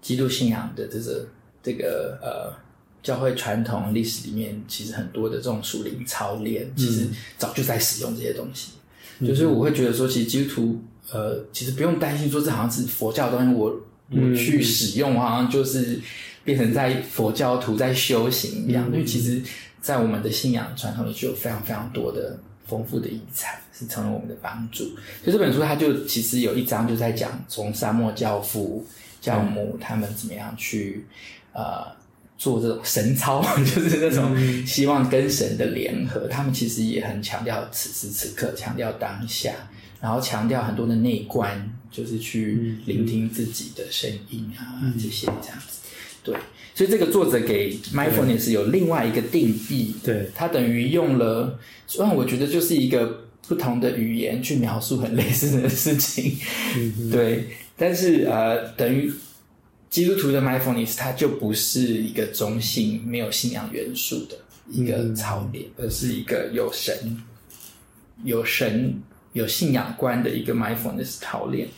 [0.00, 1.28] 基督信仰的这个
[1.60, 2.54] 这个呃
[3.02, 8.74] 教会传统历史里面，其实很多的这种属灵操练，其实早就在使用这些东西。
[9.18, 10.80] 嗯、就是我会觉得说，其实基督徒
[11.10, 13.80] 呃，其实不用担心说这好像是佛教的东西，我
[14.10, 16.00] 我去使用好像就是。
[16.46, 19.42] 变成在佛教徒在修行一样，因为其实，
[19.82, 24.84] 在我们的信仰传统里就有非常非常多的丰富的遗产，是成为我们的帮助。
[24.84, 28.86] 所以这本书它就其实有一章就在讲从沙漠教父
[29.20, 31.04] 教母他们怎么样去
[31.52, 31.84] 呃
[32.38, 36.28] 做这种神操，就是那种希望跟神的联合。
[36.28, 39.52] 他们其实也很强调此时此刻，强调当下，
[40.00, 45.80] 然后强调很多的内观，就是去聆听自己的声音啊这些这样子。
[46.26, 46.34] 对，
[46.74, 49.94] 所以这个作者给 mindfulness 有另外一个定义。
[50.02, 56.36] 对，他等于用了，虽然我觉得就是一个不同的语言去描述很类似的事情。
[56.76, 57.44] 嗯、对，
[57.76, 59.12] 但是呃，等于
[59.88, 64.36] 基督徒的 mindfulness，它就不是一个中性、没有信仰元素的
[64.68, 67.22] 一个操练，嗯、而是一个有神、
[68.24, 69.00] 有神、
[69.32, 71.68] 有信仰观的一个 mindfulness 操练。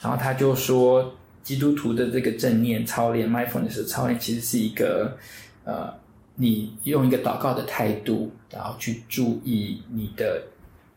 [0.00, 1.14] 然后他就说。
[1.48, 5.16] 基督徒的这个正念操练，mindfulness 的操练，其实是一个，
[5.64, 5.90] 呃，
[6.34, 10.42] 你用一个祷告的态度，然后去注意你的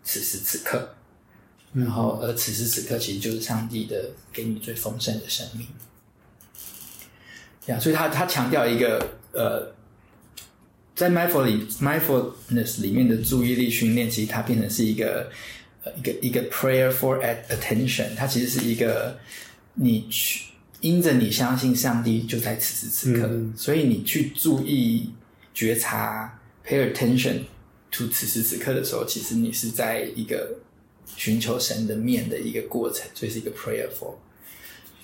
[0.04, 0.94] 此时此刻，
[1.72, 5.66] 然后而此时此刻其实就是上帝的给你最丰盛的生命。
[7.68, 9.74] 呀，所以他他强调一个，呃，
[10.94, 15.32] 在 mindfulness mindfulness 里面的注意力训练，其实它变成是一个，
[15.86, 19.18] 呃，一个一个 prayer for attention，它其实是一个。
[19.84, 25.10] 你去因着你相信上帝就在此时此刻，嗯、所以你去注意
[25.56, 27.40] 觉察，pay attention
[27.90, 30.60] to 此时此刻的时候，其实你是在一个
[31.16, 34.14] 寻求神的面的一个过程，所以是一个 prayerful。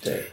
[0.00, 0.26] 对，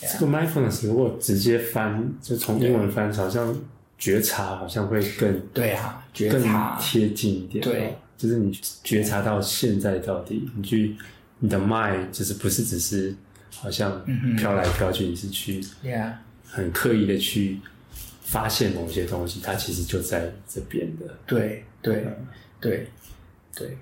[0.00, 3.56] 这个 mindfulness 如果直接翻，就从英文翻，好像
[3.96, 7.62] 觉察好像会更对啊，觉察更贴近一点。
[7.62, 10.96] 对，就是你觉察到现在到底，你去
[11.38, 13.14] 你的 mind 就是不是只是。
[13.60, 14.04] 好像
[14.36, 15.64] 飘来飘去，你是去
[16.46, 17.58] 很刻意的去
[18.22, 21.06] 发现某些东西，它其实就在这边的。
[21.26, 22.04] 对对
[22.60, 22.86] 对
[23.56, 23.76] 对，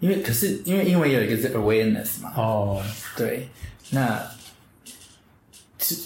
[0.00, 2.32] 因为可是因为英文有一个是 awareness 嘛。
[2.36, 2.82] 哦，
[3.16, 3.48] 对，
[3.90, 4.20] 那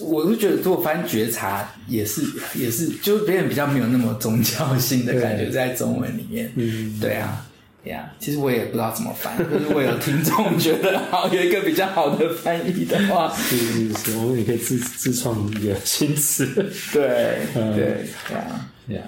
[0.01, 2.23] 我是觉得，如果翻觉察也是
[2.55, 6.51] 也是，就是别人比较没有那么宗教性的感觉，在中文里面。
[6.57, 7.45] 嗯，对啊。
[7.89, 16.45] Yeah, 其实我也不知道怎么翻，就是我有听众觉得好有一个比较好的翻译的话，是是是，我们也可以自自创一个新词。
[16.93, 19.01] 对、嗯、对呀呀，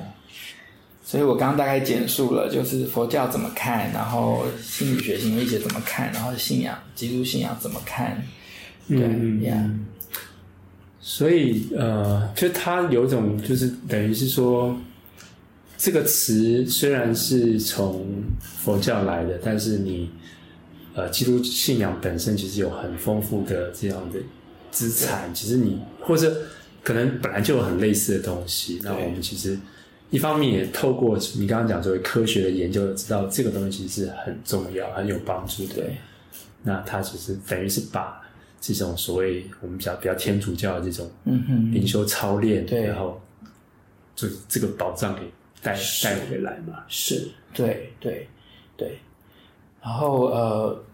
[1.05, 8.25] 所以我刚刚大概简述了，就是佛教怎么看，然后心理学、行为学怎么看，然后信仰、基督信仰怎么看。
[8.89, 9.71] 对呀，嗯 yeah
[11.03, 14.75] 所以呃，就它有一种就是等于是说。
[15.81, 18.07] 这个词虽然是从
[18.43, 20.11] 佛教来的，但是你
[20.95, 24.19] 呃，基督信仰本身其实有很丰富的这样的
[24.71, 25.35] 资产。
[25.35, 26.37] 其实你或者
[26.85, 28.79] 可能本来就有很类似的东西。
[28.85, 29.59] 那我们其实
[30.11, 35.77] 一方面也透过你刚刚讲作为科学的研究，知道这个东西是很重要、很有帮助的。
[35.77, 35.97] 对
[36.63, 38.21] 那它其实等于是把
[38.61, 41.11] 这种所谓我们比较比较天主教的这种
[41.73, 43.19] 灵修操练，对然后
[44.15, 45.23] 就这个宝藏给。
[45.63, 46.85] 带带回来嘛？
[46.89, 48.27] 是，对对
[48.77, 48.99] 对。
[49.83, 50.85] 然后呃，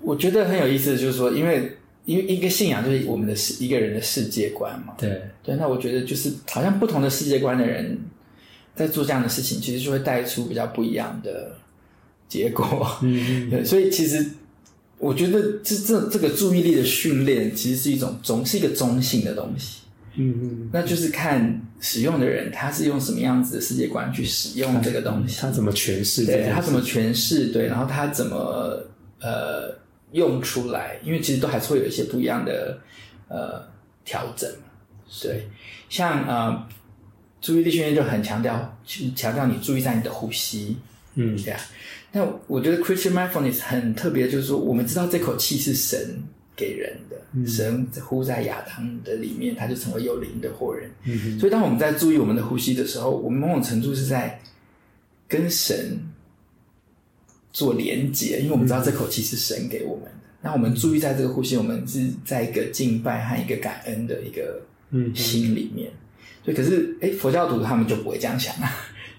[0.00, 4.94] 我觉得很有意思的就是说，因为因为一个信仰就是我们的世一个人的世界观嘛。
[4.98, 5.54] 对对。
[5.56, 7.98] 那我觉得就是好像不同的世界观的人
[8.74, 11.56] 在做这样的事情，其实就会带出比较不一样的
[12.28, 12.98] 结果。
[13.02, 13.50] 嗯嗯。
[13.50, 14.26] 对，所以其实
[14.98, 19.81] 我觉得这这这个注意力的训练，其实是一种中是一个中性的东西。
[20.14, 26.26] 嗯嗯，那就是看使用的人，他是用什么样子的世界观去使用这个东西，他怎么诠释？
[26.26, 27.46] 对，他怎么诠释？
[27.46, 28.78] 对，然后他怎么
[29.20, 29.74] 呃
[30.12, 30.98] 用出来？
[31.02, 32.78] 因为其实都还是会有一些不一样的
[33.28, 33.66] 呃
[34.04, 34.50] 调整。
[35.22, 35.48] 对，
[35.88, 36.66] 像呃
[37.40, 38.78] 注意力训练就很强调，
[39.16, 40.76] 强调你注意在你的呼吸。
[41.14, 41.60] 嗯，对啊。
[42.12, 46.22] 那我觉得 Christian mindfulness 很特别，就是说我们知道这口气是神。
[46.62, 50.88] 给人的、嗯、神呼在亚当的里面，他就成为有灵的活人。
[51.02, 54.40] 嗯、所以，当我们在注意我们的呼吸的时候，我们某种程度是在
[55.26, 55.98] 跟神
[57.52, 60.10] 做连接，因为我们知道这口气是神给我们的。
[60.10, 64.62] 嗯、那我们注意在这个呼吸，我们是在一个敬拜和一个感恩的一个
[65.12, 65.90] 心里面。
[65.90, 65.98] 嗯、
[66.44, 68.70] 哼所以，可是，哎，佛教徒他们就不会这样想啊。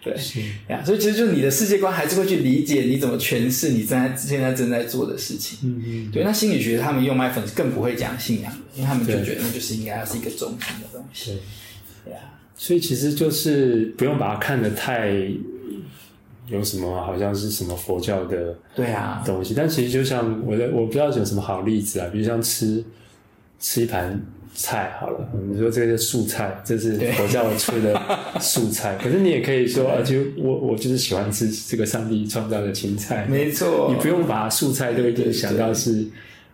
[0.04, 5.60] 对，是呀，所以其实就是你的世界观还是会去理解你怎么诠释你正在现在正在做的事情。
[5.64, 6.24] 嗯嗯，对。
[6.24, 11.40] 那心理学他们用 mindfulness 更不会讲信仰，因为他们就觉得那就是应该要是一个中性的东西。
[12.04, 12.20] 对，呀，
[12.58, 15.10] 所以其实就是不用把它看得太
[16.50, 19.54] 有什么，好像是什么佛教的对啊东西。
[19.54, 22.84] 但其实就像我的，我不知道有什么好例子啊，比如像吃
[23.58, 24.22] 吃一盘
[24.56, 28.00] 菜好了，你说这个是素菜，这是佛教出的
[28.40, 36.06] 素菜，可是你也可以说，而且我我就是喜欢吃这个上帝创造的青菜，没错，你不用把素菜都一定想到是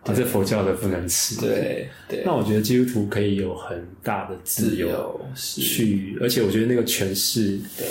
[0.03, 2.23] 啊，这佛教的不能吃，对对。
[2.25, 7.85] 那我觉得基督徒可以有很大的自由去，而且我觉得那个诠释，对，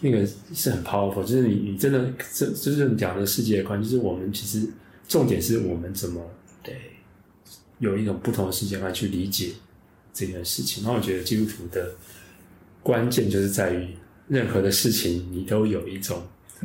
[0.00, 4.66] 那个是很 powerful，就是你你真的这就是你讲的世界观，就是我们其实
[5.08, 6.20] 重点是我们怎么
[6.62, 6.74] 对。
[7.78, 9.52] 有一种不同的世界观去理解
[10.12, 11.90] 这件事情，那我觉得基督徒的
[12.82, 13.88] 关键就是在于
[14.26, 16.22] 任何的事情你都有一种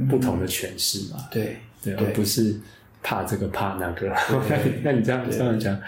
[0.09, 2.59] 不同的诠释嘛，对对，而不是
[3.01, 4.07] 怕这个怕那个。
[4.83, 5.79] 那你这样这样讲，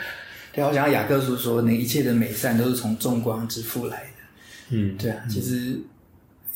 [0.53, 4.09] 对，我想雅各书说，那一切的美善都是从众光之父来的。
[4.69, 5.79] 嗯，对啊，其实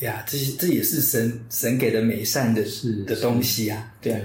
[0.00, 4.20] 呀，这些这也是神神给的美善的是的东西啊，对啊。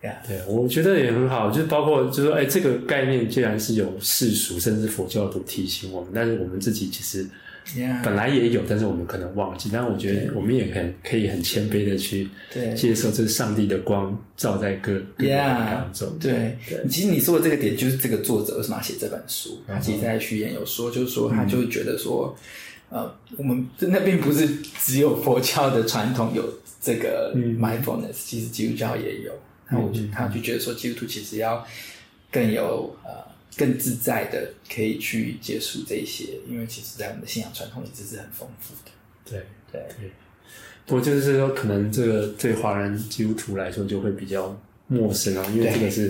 [0.00, 7.26] 对，我觉得也很好，就是包括就是说，哎，这个概念既然是有世俗甚至佛教徒提醒我们，但是我们自己其实
[8.02, 9.68] 本来也有，但是我们可能忘记。
[9.72, 12.28] 但是我觉得我们也很可以很谦卑的去
[12.76, 16.08] 接受，这是上帝的光照在各各人当中。
[16.20, 19.60] 对，对，其实你说的这个点，就是这个作者为什么要写这本书？
[19.66, 22.34] 他其实在序言有说，就是说他就会觉得说，
[23.36, 24.46] 我们那并不是
[24.78, 26.42] 只有佛教的传统有
[26.80, 29.32] 这个 mindfulness，、嗯、其实基督教也有。
[29.70, 31.66] 那我就他就觉得说，基督徒其实要
[32.30, 33.10] 更有呃
[33.56, 38.90] 更自在的可以去接触这些，因为其实，在我们的信仰传统里，这是很丰富的。
[39.24, 40.10] 对对对。
[40.86, 46.08] 不过就是说，可能这个对华人基督徒来说就会比较陌生啊，因为这个是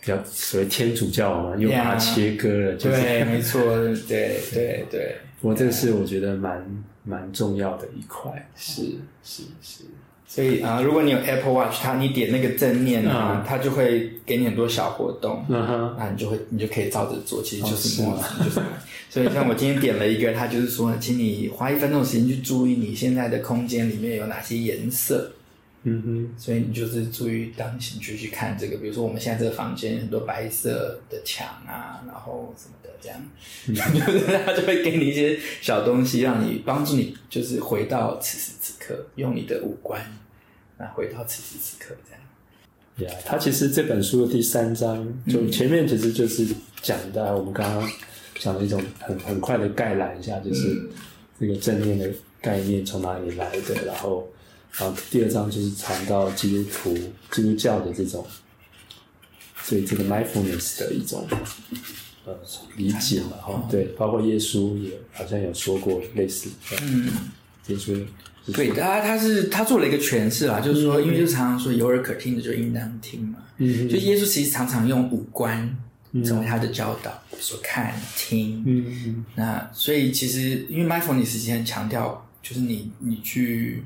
[0.00, 2.74] 比较所谓天主教嘛，又把它切割了。
[2.74, 3.62] 就是、对，没错，
[4.08, 5.16] 对对对。
[5.40, 8.82] 不过这个是我觉得蛮蛮重要的一块，是
[9.22, 9.84] 是是。
[10.34, 18.60] 所以啊，如果你有 Apple Watch，它你点那个正念啊，嗯、它就会给你很多小活动，嗯哼，那你就会你就可以照着做，其实就是默想，就是。
[19.08, 25.30] 所以像我今天点了一个，它就是说，请你花一分钟时间去注意你现在的空间里面有哪些颜色，
[25.84, 33.22] 嗯哼，所以你就是注意当心去去看这个，比如说我们现在这个房间很多白色的墙啊， 然后什么的这样，
[34.04, 40.04] 就是它就会给你一些小东西，让你帮助你就是回到此时此刻，用你的五官。
[40.84, 43.10] 那回到此时此刻，这样。
[43.10, 46.46] 呀，他其实这本书的第三章，就前面其实就是
[46.82, 47.90] 讲的，我们刚刚
[48.38, 50.90] 讲的一种很很快的概览一下，就是
[51.40, 52.12] 这个正念的
[52.42, 54.28] 概念从哪里来的，然后，
[54.72, 56.94] 然后第二章就是谈到基督徒、
[57.30, 58.26] 基督教的这种，
[59.62, 61.26] 所以这个 mindfulness 的一种
[62.26, 62.38] 呃
[62.76, 66.50] 理解嘛，哈，对，包括耶稣也好像有说过类似，
[66.82, 67.08] 嗯，
[67.68, 68.04] 耶稣。
[68.52, 75.74] 对，他他是他做了一个诠释啦，就是说，因为就常常说有耳可听的就应当听嘛，嗯，就耶稣其实常常用五官
[76.22, 83.82] 成为他的教导，比如说看、听，嗯，那所以其实因为 mindfulness 其实很强调，就是你你去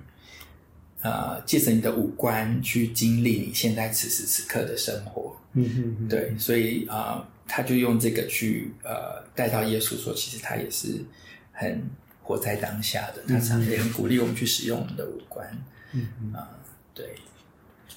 [1.03, 11.05] 呃借着你的五官去经历你现在此时此刻的生活，嗯哼，对，所以啊、呃，他就用这个去呃带到耶稣说，其实他也是
[11.53, 11.81] 很。
[12.29, 15.49] 活在当下的，他常也很鼓励我们去使用我们的五官。
[15.93, 16.51] 嗯嗯啊，
[16.93, 17.14] 对。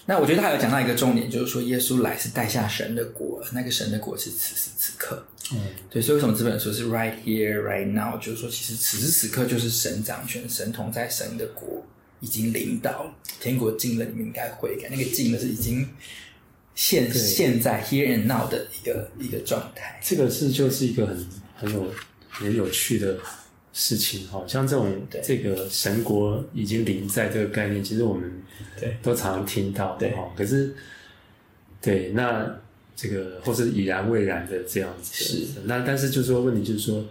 [0.06, 5.26] 那我觉得他有讲到一个重点，就是说耶稣来是带下神的国，那个神的国是此时此刻。
[5.52, 5.60] 嗯，
[5.90, 6.02] 对。
[6.02, 8.18] 所以为什么这本书是 right here, right now？
[8.20, 11.86] 就是说，其实此时此刻就是神掌权，神同在，神的国
[12.22, 14.88] 已经领导，天国近了，你们应该悔改。
[14.88, 15.86] 那个近的是已经
[16.74, 20.00] 现现在 here and now 的一个一个状态。
[20.02, 21.28] 这个是就是一个很
[21.58, 21.94] 很有
[22.30, 23.18] 很有趣的。
[23.84, 28.32] 事情哈，像这种这个神国已经临在这个概念，其实我们
[29.02, 30.32] 都常常听到的哈。
[30.38, 30.72] 可是，
[31.82, 32.60] 对那
[32.96, 35.48] 这个或是已然未然的这样子，是。
[35.66, 37.04] 那但是就是说问题就是说，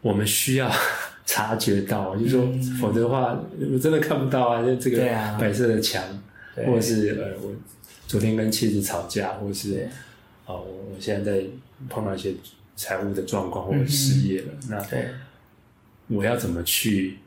[0.00, 0.72] 我们需要
[1.26, 2.48] 察觉到，就是说，
[2.80, 3.38] 否则的话
[3.74, 4.64] 我真的看不到啊。
[4.64, 5.02] 就这个
[5.38, 6.02] 白色的墙，
[6.66, 7.54] 或者是呃，我
[8.06, 9.86] 昨天跟妻子吵架，或者是
[10.46, 11.44] 哦，我我现在在
[11.90, 12.32] 碰到一些。
[12.78, 14.86] 财务的状况或者失业了，嗯、那
[16.08, 17.18] 我要怎么去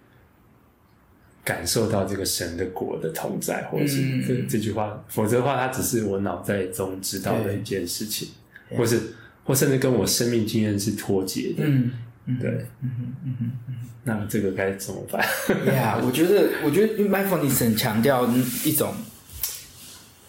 [1.44, 5.04] 感受到这个神的国的同在，或者是这、嗯、这句话？
[5.10, 8.30] 否则的话，它只是我脑袋中知道的一件事情，
[8.78, 9.00] 或是
[9.44, 11.64] 或甚至跟我生命经验是脱节的。
[11.66, 11.92] 嗯，
[12.40, 12.50] 对，
[12.82, 15.22] 嗯嗯嗯嗯，那这个该怎么办？
[15.66, 18.28] 呀、yeah，我觉得，我觉得 mindfulness 很强调
[18.64, 18.94] 一种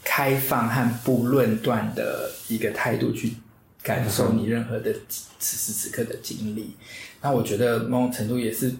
[0.02, 3.32] 开放和不论断的一个态度去。
[3.82, 4.94] 感受你任何的
[5.38, 6.76] 此时此刻的经历，
[7.22, 8.72] 那我觉得某种程度也是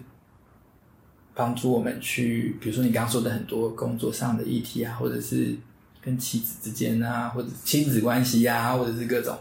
[1.33, 5.55] 帮助我们去，比如说你刚刚说的很多工作上的议题啊，或者是
[6.01, 9.37] 跟妻子之间啊，或者亲子关系啊，或者是各种，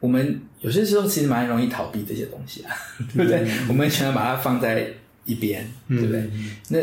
[0.00, 2.74] 我们有些时候其实蛮容易逃避这些东西啊，
[3.14, 3.40] 对不对？
[3.44, 4.92] 嗯、我们全要把它放在
[5.24, 6.20] 一边，对不对？
[6.32, 6.78] 嗯、那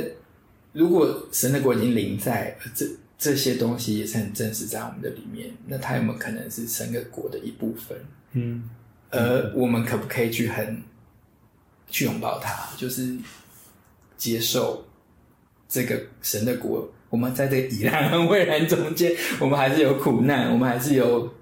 [0.73, 2.85] 如果神的国已经临在，这
[3.17, 7.97] 这些东西也是很真实在我们的里面，那它有没有可能是神的国的一部分？
[8.33, 8.69] 嗯，
[9.09, 10.81] 而我们可不可以去很
[11.95, 13.15] 去拥抱它，就是
[14.17, 14.85] 接受
[15.69, 16.85] 这个神的国？
[17.09, 21.33] 我们在这个已然和未然中间，我们还是有苦难，我们还是有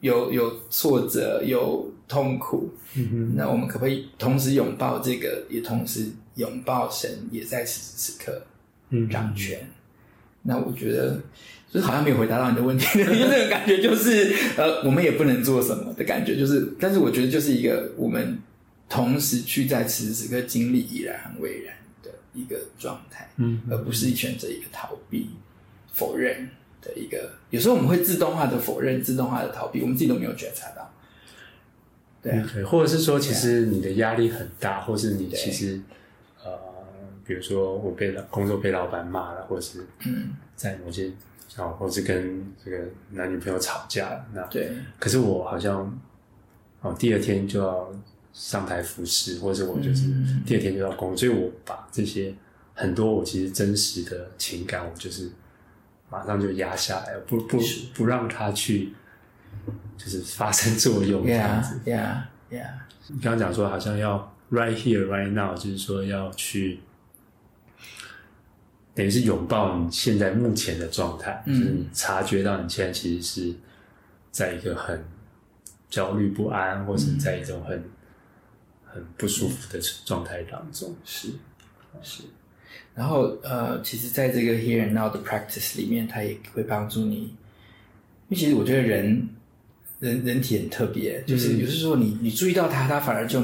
[0.00, 2.72] 有有挫折，有痛苦。
[2.94, 6.06] 嗯哼，那我们可不可以同时拥抱这个，也同时
[6.36, 8.42] 拥抱神，也在此时此刻
[9.10, 9.60] 掌权？
[9.60, 9.68] 嗯、
[10.40, 11.20] 那我觉得，
[11.70, 18.38] 就是好像没有回答到你的问题，因 为那种感觉就是，呃，我们也不能做什么的感觉，就是，但是我觉得就是一个我们
[18.88, 22.10] 同时去在此时此刻经历已然和未然的。
[22.34, 25.30] 一个状态，嗯，而不是选择一个逃避、
[25.92, 26.48] 否认
[26.80, 27.32] 的一个。
[27.50, 30.88] 有时候我们会自动化的否认、自动化的逃避，我们自己都没有觉察到。
[32.22, 35.80] 对或者是说，其实你的压力很大，或是你其实
[36.44, 36.56] 呃，
[37.24, 41.10] 比如说我被工作被老板骂了，或者是嗯，在某些
[41.56, 44.70] 啊，或是跟这个男女朋友吵架了，那对，
[45.00, 45.98] 可是我好像
[46.82, 47.92] 哦，第二天就要。
[48.40, 50.06] 上台服侍，或者我就是
[50.46, 52.32] 第二天就要工作，嗯、所以我把这些
[52.72, 55.28] 很多我其实真实的情感，我就是
[56.08, 57.58] 马上就压下来，不不
[57.92, 58.92] 不让他去
[59.96, 61.80] 就是发生作用这样子。
[61.84, 62.22] Yeah,
[62.52, 62.70] yeah, yeah.
[63.08, 66.78] 你刚刚讲说好像要 right here, right now，就是说要去
[68.94, 73.56] 等于是拥抱你现在目前的状态，嗯、就是你察觉到你现在其实是
[74.30, 75.04] 在一个很
[75.90, 77.82] 焦虑不安，或者在一种很。
[78.92, 81.28] 很不舒服的状态当中，是
[82.02, 82.22] 是，
[82.94, 87.16] 然后呃，其实，在这个 here and now 的 practice 里面，它也会帮助你。
[87.16, 89.28] 因为其实我觉得人
[90.00, 93.42] 人人体很特别，就是有时候你你注意到它，它反而就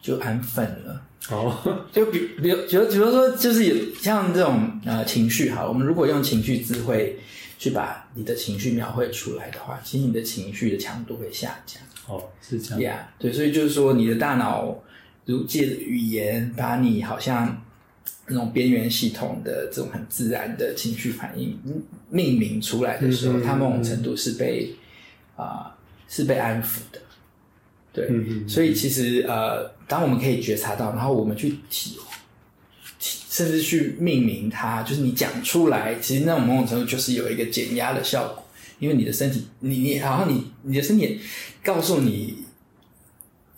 [0.00, 1.02] 就安分了。
[1.28, 7.18] 哦，就比比如比如比如说，就是有像这种呃情绪，好，我们如果用情绪智慧
[7.58, 11.82] 去把你的情绪描绘出来的话，其实你的情绪的强度会下降。
[12.06, 12.80] 哦，是这样。
[12.80, 14.82] Yeah，对，所以就是说，你的大脑
[15.24, 17.62] 如借着语言，把你好像
[18.28, 21.58] 那种边缘系统的这种很自然的情绪反应
[22.10, 24.74] 命名出来的时候，嗯、它某种程度是被
[25.34, 25.72] 啊、呃、
[26.08, 27.00] 是被安抚的。
[27.92, 31.98] 对，嗯、所以其实呃，当我们可以觉察到，然后我们去体，体
[33.36, 38.42] 甚至去命名它，就是你讲出来，其实那种某种程度就是有一个减压的效果。
[38.78, 41.20] 因为你的身体，你你，然后你你的身体
[41.62, 42.44] 告诉你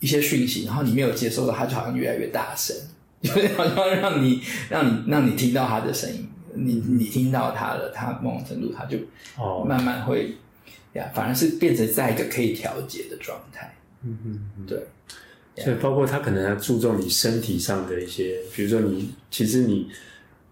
[0.01, 2.75] 一些讯息，然后你没有接收到，它就好像越来越大声，
[3.23, 8.97] 就好像让你让你让你听到它的声音，你你听到它了，它某种程度它就
[9.37, 10.35] 哦慢慢会
[10.93, 11.15] 呀，oh.
[11.15, 13.73] 反而是变成在一个可以调节的状态。
[14.03, 14.77] 嗯嗯嗯，对。
[15.59, 19.89] 所以包括他可能要注重你身体上的一些，比如说你其实你。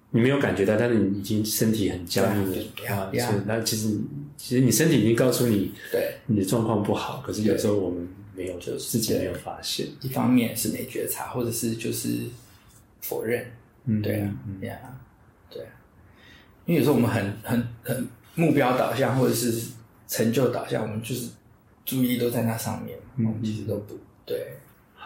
[0.09, 3.11] 你没有感觉到，但是你已经身体很僵硬了啊！
[3.45, 3.89] 那其实
[4.37, 7.21] 其实你身体已经告诉你，对你的状况不好。
[7.27, 9.85] 可是有时候我们没有，就自己没有发现。
[10.01, 12.19] 一方面是没觉察，或者是就是
[13.01, 13.45] 否认。
[13.83, 14.79] 嗯，对啊，对啊，
[15.49, 15.69] 对啊。
[16.65, 19.61] 因为有时候我们很很很目标导向，或者是
[20.07, 21.27] 成就导向，我们就是
[21.85, 24.53] 注意力都在那上面，我们其实都不对。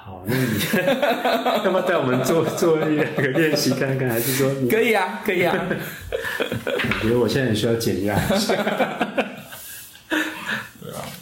[0.04, 0.58] 好，那你
[1.64, 4.10] 要不要带我们做做一两个练习看看？
[4.10, 5.56] 还是说你可以啊，可以啊。
[6.50, 8.20] 我觉得我现在很需要减压。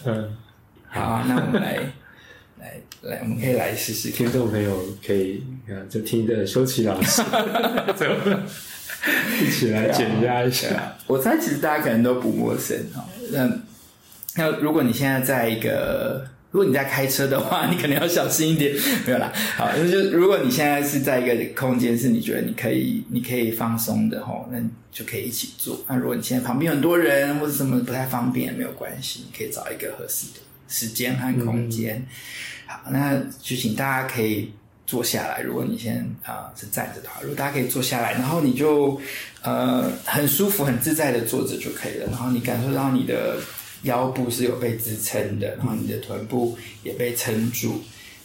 [0.05, 0.37] 嗯，
[0.87, 1.77] 好啊，那我们来
[2.57, 4.11] 来来，我们可以来试试。
[4.11, 5.43] 听众朋友可以
[5.89, 7.21] 就听着修齐老师，
[9.41, 10.95] 一起来减压一下。
[11.05, 13.05] 我猜其实大家可能都不陌生哈。
[13.31, 13.49] 那
[14.35, 18.73] 那如果你现在在一个如果你在开车的话， 你可能要小心一点。
[19.05, 24.59] 没有啦，好，那就如果你现在是在一个空间，是你觉得你可以，你可以放松的吼，那
[24.91, 25.79] 就可以一起做。
[25.87, 31.97] 那如果你现在旁边很多人或者什么不太方便，没有关系，你可以找一个合适的时间和空间。
[31.97, 32.07] 嗯、
[32.65, 34.51] 好，那就请大家可以
[34.87, 35.41] 坐下来。
[35.41, 38.99] 如果你现在啊、呃、是站着的话，如果大家可以坐下来，然后你就
[39.43, 42.07] 呃很舒服、很自在的坐着就可以了。
[42.07, 43.37] 然后你感受到你的。
[43.83, 47.81] 腰部是有被支撑的，然后你的臀部也被撑住，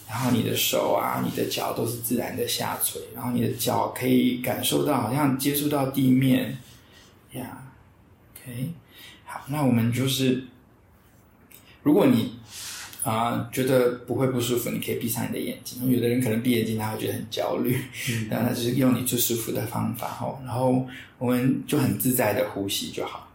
[0.08, 6.58] 然后你的手啊、你的脚都是自然的下垂，然后你的脚可以感受到好像接触到地面，
[7.32, 7.62] 呀
[8.36, 8.70] ，OK，
[9.24, 10.44] 好，那我们就是，
[11.82, 12.36] 如果你
[13.02, 15.90] 啊、呃、觉得不会不舒服，你可以闭上你的眼睛。
[15.90, 17.78] 有的人可能闭眼睛他会觉得很焦虑，
[18.08, 20.86] 嗯、然后那就是用你最舒服的方法哦，然后
[21.18, 23.28] 我们就很自在的呼吸就好。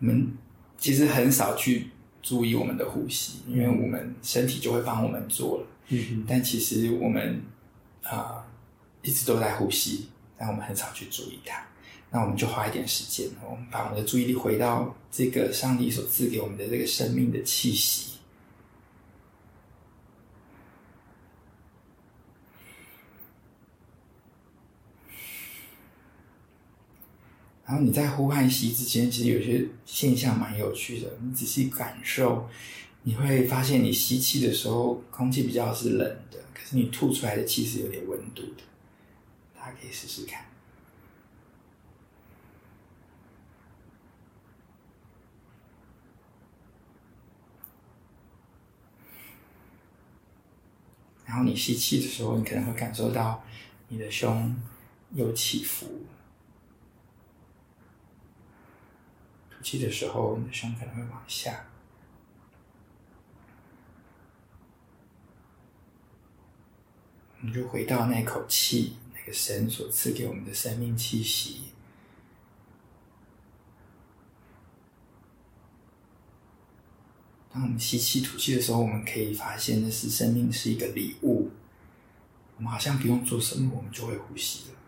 [0.00, 0.32] 我们
[0.80, 1.86] 其实很少去
[2.22, 5.66] 注意我们的呼吸，因为我们身体就会帮我们做了。
[5.88, 6.24] 嗯嗯。
[6.26, 7.40] 但其实我们
[8.02, 8.44] 啊、呃，
[9.02, 11.62] 一直都在呼吸，但我们很少去注意它。
[12.10, 18.09] 那我们就花一点时间，我们把我们的注意力回到这个上帝所赐给我们的这个生命的气息。
[27.70, 31.08] 然后你在呼和吸之间，其实有些现象蛮有趣的。
[31.22, 32.50] 你仔细感受，
[33.04, 35.98] 你会发现，你吸气的时候，空气比较是冷
[36.32, 38.64] 的，可是你吐出来的气是有点温度的。
[39.56, 40.46] 大家可以试试看。
[51.24, 53.44] 然后你吸气的时候，你可能会感受到
[53.86, 54.56] 你的胸
[55.14, 55.86] 有起伏。
[59.48, 61.66] 吐气的时候，你的胸可能会往下。
[67.40, 71.62] 我们就回到那口气，那个神所赐给我们的生命气息。
[77.52, 81.50] 当我们吸气、吐气的时候，我们可以发现，那是生命是一个礼物。
[82.56, 84.79] 我们好像不用做什么，我们就会呼吸了。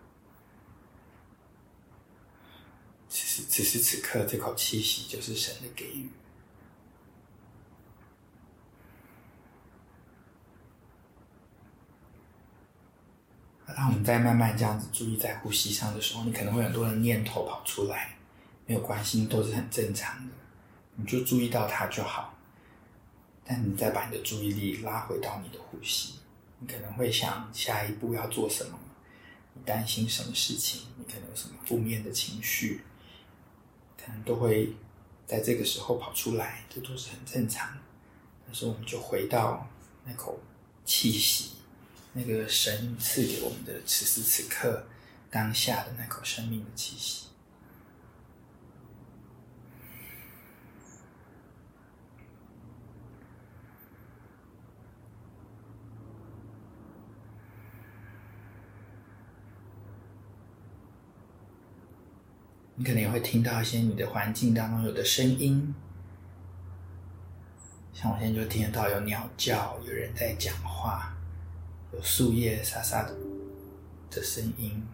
[3.13, 6.09] 此时此时此刻，这口气息就是神的给予。
[13.77, 18.17] 当我们在慢慢这样子注意在呼吸上的时候，你可能会很多的念头跑出来，
[18.65, 20.35] 没有关系，都是很正常的。
[20.95, 22.35] 你就注意到它就好。
[23.45, 26.15] 但你再把你的注意力拉回到你的呼吸，
[26.61, 28.79] 你可能会想下一步要做什么，
[29.53, 32.81] 你担心什么事情，你可能有什么负面的情绪。
[34.05, 34.75] 可能都会
[35.27, 37.71] 在这个时候跑出来，这都是很正常。
[38.45, 39.69] 但是我们就回到
[40.05, 40.39] 那口
[40.85, 41.53] 气息，
[42.13, 44.85] 那个神赐给我们的此时此刻
[45.31, 47.27] 当下的那口生命的气息。
[62.83, 65.73] 你可能也会听到一些你的环境当中有的声音，
[67.95, 71.17] 像我现在就听得到有鸟叫，有人在讲话，
[71.93, 73.15] 有树叶沙沙的
[74.11, 74.85] 的声音。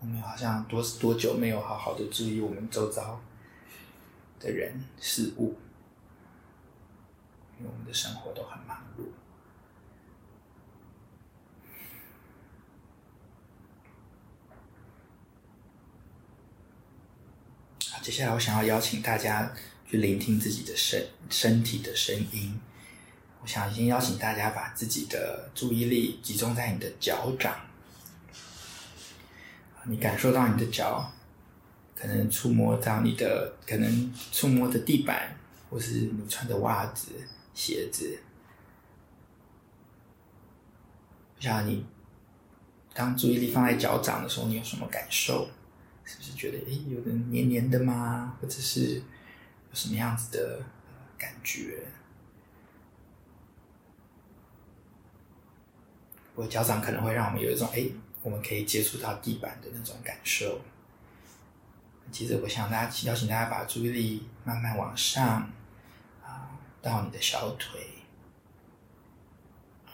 [0.00, 3.20] 我们好像多多久没有好好的注意我们周遭
[4.40, 5.58] 的人事物，
[7.58, 9.04] 因为我们的生活都很忙碌。
[18.04, 19.50] 接下来，我想要邀请大家
[19.88, 22.60] 去聆听自己的身身体的声音。
[23.40, 27.58] 我想先邀请大家把自己的注意力集中在你的脚掌，
[29.84, 31.10] 你感受到你的脚
[31.96, 35.34] 可能触摸到你的，可能触摸的地板，
[35.70, 37.06] 或是你穿的袜子、
[37.54, 38.18] 鞋子。
[41.38, 41.86] 我想你
[42.92, 45.48] 当注意力放在脚掌的时候，你有什么感受？
[46.04, 48.36] 是不是觉得诶，有点黏黏的吗？
[48.40, 49.02] 或者是有
[49.72, 50.62] 什么样子的
[51.16, 51.84] 感觉？
[56.34, 57.92] 我脚掌可能会让我们有一种诶，
[58.22, 60.60] 我们可以接触到地板的那种感受。
[62.10, 65.50] 接着，我想大家邀请大家把注意力慢慢往上
[66.22, 66.50] 啊，
[66.82, 67.80] 到你的小腿。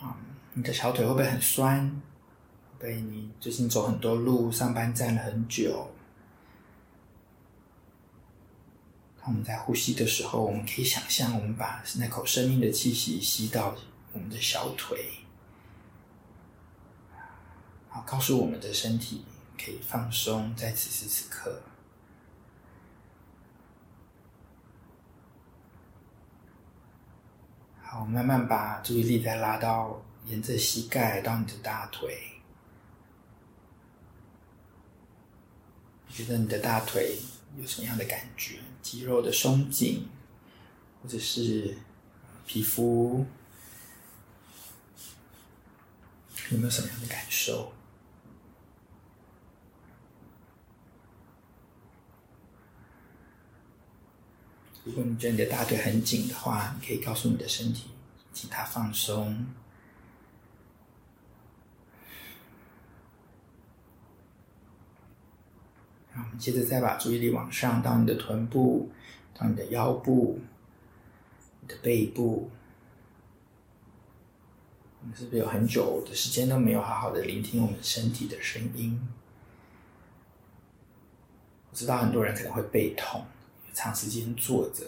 [0.01, 0.17] 啊，
[0.55, 2.03] 你的小腿会不会很酸？
[2.79, 5.89] 对，你最近走很多路，上班站了很久。
[9.23, 13.77] 我们在呼吸的时候，我们可以想象，我们把那口生命的气息吸到
[14.13, 15.13] 我们的小腿，
[17.89, 19.25] 好，告诉我们的身体
[19.57, 21.63] 可以放松，在此时此刻。
[27.81, 32.19] 好，慢慢把注意力再拉到沿着膝盖到你的大腿，
[36.09, 37.17] 你觉得你的大腿
[37.57, 38.59] 有什么样的感觉？
[38.83, 40.09] 肌肉的松紧，
[41.03, 41.77] 或者是
[42.47, 43.25] 皮肤，
[46.51, 47.73] 有没有什么样的感受？
[54.83, 57.91] 如果你觉得你的大腿很紧的话，你可以告诉你的身体，
[58.33, 59.47] 请它放松。
[66.39, 68.91] 接着再把注意力往上到你的臀部，
[69.35, 70.41] 到你的腰部，
[71.61, 72.51] 你的背部。
[75.03, 79.01] 我们是不是有很久的时间都没有好好的聆听我们身体的声音？
[81.71, 83.25] 我知道很多人可能会背痛，
[83.73, 84.85] 长时间坐着，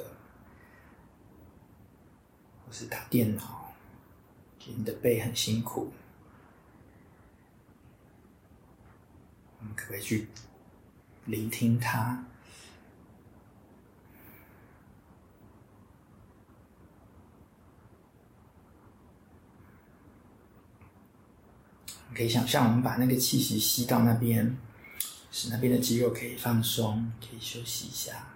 [2.67, 3.73] 或是打电脑，
[4.67, 5.91] 你的背很辛苦。
[9.59, 10.29] 我们可不可以去
[11.25, 12.25] 聆听它？
[22.15, 24.57] 可以想象，我们把那个气息吸到那边，
[25.31, 28.27] 使那边的肌肉可以放松，可以休息一下。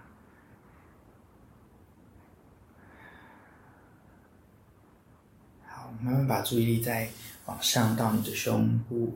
[5.67, 7.09] 好，慢慢把注意力再
[7.45, 9.15] 往上到你的胸部、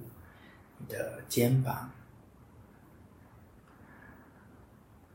[0.78, 1.90] 你的肩膀。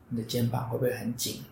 [0.09, 1.43] 你的肩膀会不会很紧？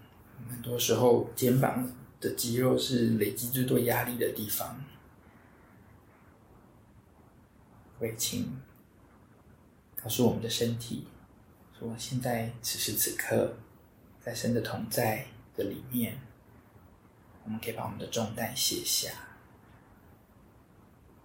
[0.49, 4.83] 很多时候，肩膀的肌肉是累积最多压力的地方。
[7.97, 8.59] 会请
[9.95, 11.07] 告诉我们的身体，
[11.79, 13.55] 说现在此时此刻，
[14.21, 15.25] 在神的同在
[15.55, 16.19] 的里面，
[17.43, 19.11] 我们可以把我们的重担卸下，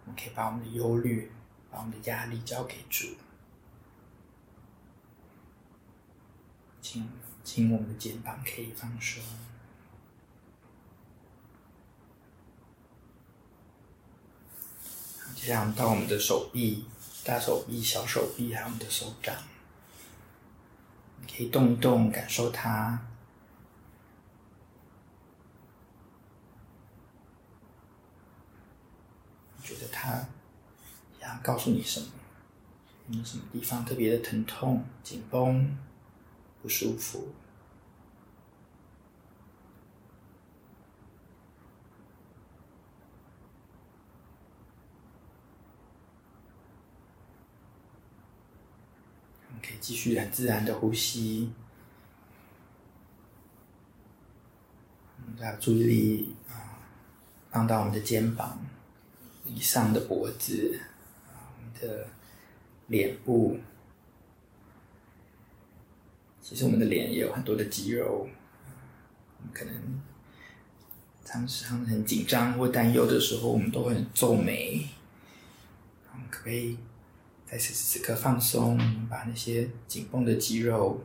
[0.05, 1.31] 我们可以把我们的忧虑、
[1.71, 3.09] 把我们的压力交给主，
[6.93, 7.09] 请
[7.45, 9.23] 请我们的肩膀可以放松。
[15.37, 16.85] 接下来到我们的手臂、
[17.25, 19.37] 大手臂、小手臂，还有我们的手掌，
[21.21, 23.07] 你可以动一动，感受它。
[29.63, 30.27] 觉得它
[31.21, 32.09] 想告诉你什么？
[33.11, 35.79] 有什么地方特别的疼痛、紧绷、
[36.63, 37.29] 不舒服？
[49.63, 51.53] 可以继续很自然的呼吸，
[55.39, 56.81] 把注意力啊
[57.51, 58.59] 放到我们的肩膀
[59.45, 60.81] 以上的脖子，
[61.29, 62.09] 啊，我们的
[62.87, 63.59] 脸部。
[66.51, 68.27] 其实我们的脸也有很多的肌肉，
[69.39, 70.03] 我们可能
[71.25, 74.85] 常常很紧张或担忧的时候，我们都会皱眉。
[76.13, 76.77] 我们可不可以？
[77.47, 78.77] 在此时此刻放松，
[79.09, 81.05] 把那些紧绷的肌肉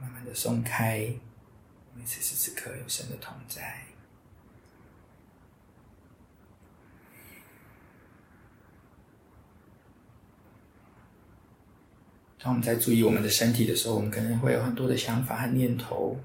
[0.00, 0.98] 慢慢的松开。
[0.98, 3.91] 因为此时此刻有神的同在。
[12.42, 16.18] 当我们在注意我们的身体的时候，我们可能会有很多的想法和念头，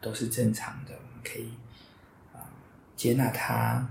[0.00, 0.92] 都是正常的。
[0.92, 1.48] 我们可以
[2.34, 2.42] 啊
[2.96, 3.88] 接纳它，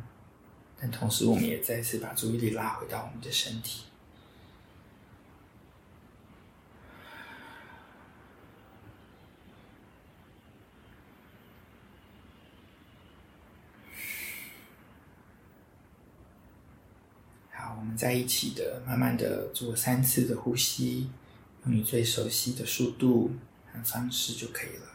[0.77, 3.83] 但同时我们也再次把注意力拉回到我们的身体。
[17.53, 21.09] 好我们在一起的，慢慢的做三次的呼吸，
[21.69, 23.31] 你最熟悉的速度
[23.73, 24.87] 和方式就可以了。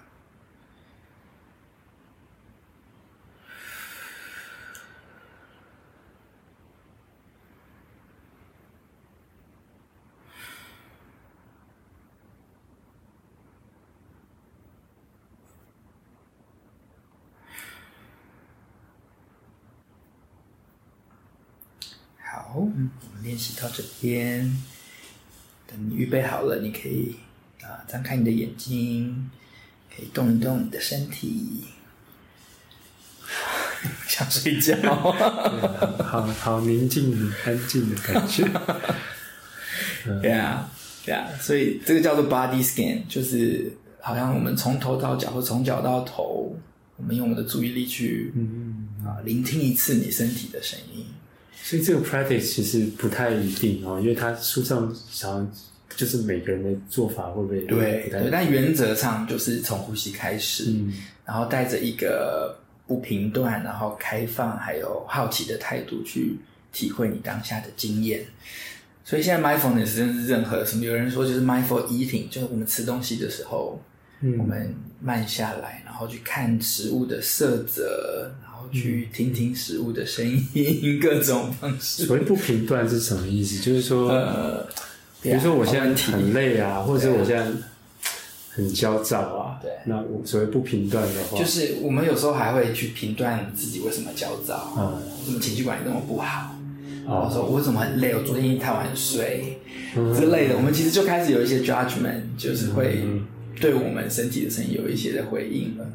[22.18, 22.90] 好，我们
[23.22, 24.50] 练习到这边。
[25.72, 27.16] 等你预备好了，你可以
[27.62, 29.30] 啊，张开你的眼睛，
[29.94, 31.64] 可以动一动你的身体。
[34.06, 34.94] 想睡觉，
[36.04, 38.46] 好好宁静、安静的感觉。
[40.20, 40.70] 对啊，
[41.06, 46.54] 对啊，所以这个叫做 body scan，就是好像我们从头到脚，或从脚到头，
[46.96, 51.06] 我们用我们的注意力去嗯啊，聆听一次你身体的声音。
[51.72, 55.50] 所以这个 practice 其实不太一定哦，因为他书上想
[55.96, 58.10] 就是每个人的做法会不会不对？
[58.10, 60.92] 对，但原则上就是从呼吸开始，嗯，
[61.24, 62.54] 然后带着一个
[62.86, 66.36] 不评断、然后开放还有好奇的态度去
[66.74, 68.22] 体会你当下的经验。
[69.02, 73.80] 所以现在 mindfulness 真是任何什么，有人说就是 mindful eating，就是我们吃东西的时候，
[74.20, 78.30] 嗯，我们慢下来，然后去看食物的色泽。
[78.72, 82.06] 去听听食物的声音，各种方式。
[82.06, 83.62] 所谓不评断是什么意思？
[83.62, 84.66] 就是说，呃，
[85.20, 87.46] 比如说我现在很累啊，或者我现在
[88.50, 89.58] 很焦躁啊。
[89.62, 96.56] 对，那我所谓不评断的话，就是我们有时候还会去评断自己为什么焦躁，嗯，为什么情绪管理那么不好，
[97.06, 99.58] 然后说我为什么很累，我昨天太晚睡、
[99.96, 103.04] 嗯、之类的，我们其实就开始有一些 judgment，就是会
[103.60, 105.86] 对我们身体的声音有一些的回应了。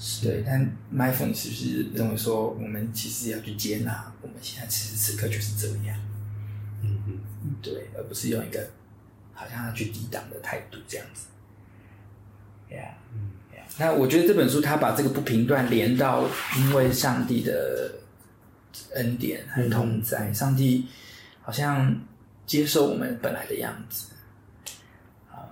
[0.00, 0.26] 是。
[0.26, 0.60] 对，但
[0.92, 5.96] mindfulness 是不是认为说，我们其实要去接纳我们现在此时此刻就是这样，
[6.82, 8.70] 嗯嗯，对，而不是用一个
[9.34, 11.26] 好像要去抵挡的态度这样子。
[12.70, 13.62] Yeah，嗯，yeah.
[13.78, 16.26] 那我觉得这本书他把这个不平断连到，
[16.56, 17.92] 因为上帝的
[18.94, 20.86] 恩典和同在，嗯、上帝
[21.42, 22.00] 好像
[22.46, 24.06] 接受我们本来的样子，
[25.30, 25.50] 啊，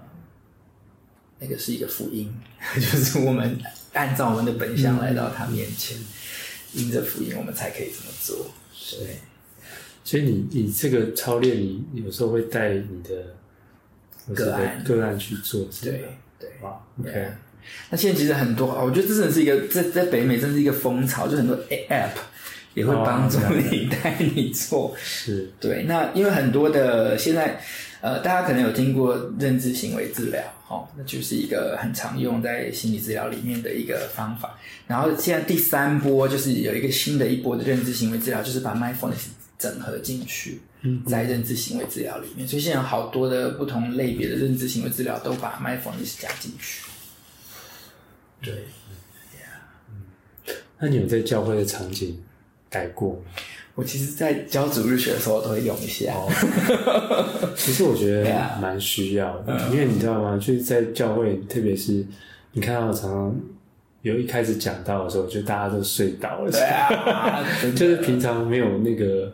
[1.38, 2.32] 那个是一个福音，
[2.76, 3.60] 就是我们
[3.92, 5.96] 按照我们的本相来到他面前，
[6.72, 8.50] 因着福音，我们才可以这么做。
[8.98, 9.16] 对，
[10.04, 16.04] 所以你你这个操练，你有时候会带你的个案个案去做，对。
[16.38, 17.28] 对，哇，OK。
[17.90, 22.10] 那现在其实很多，我觉得这真的是一个在在北美真是一个风潮，就很多 App
[22.74, 23.38] 也会帮助
[23.70, 24.94] 你带你做。
[24.96, 25.82] 是，对。
[25.88, 27.60] 那因为很多的现在，
[28.00, 34.58] 呃，大家可能有听过认知行为治疗，哦，那就是一个很常用在心理治疗里面的一个方法。
[34.86, 39.26] 然后现在第三波就是有一个新的一波的认知行为治疗，就是把 Mindfulness
[39.58, 40.60] 整合进去。
[40.82, 46.84] 嗯，在认知行为治疗里面，所以现在有好多的不同类别的认知行为治疗都把 mindfulness 加进去。
[48.40, 48.54] 对，
[49.90, 52.22] 嗯，那你有在教会的场景
[52.70, 53.22] 改过吗？
[53.78, 56.12] 我其实，在教主日学的时候，我都会用一下。
[57.54, 58.24] 其实我觉得
[58.60, 60.36] 蛮需要的，啊，因为你知道吗？
[60.36, 62.04] 就是在教会，特别是
[62.50, 63.40] 你看到常常
[64.02, 67.44] 有一开始讲到的时候，就大家都睡倒了，对啊，
[67.76, 69.32] 就是平常没有那个。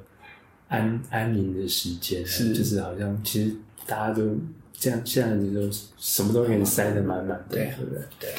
[0.67, 3.55] 安安宁的时间是，就是好像其实
[3.87, 4.37] 大家都
[4.73, 8.01] 这样，现在就什么都给你塞得满满的，对不对？
[8.19, 8.31] 对。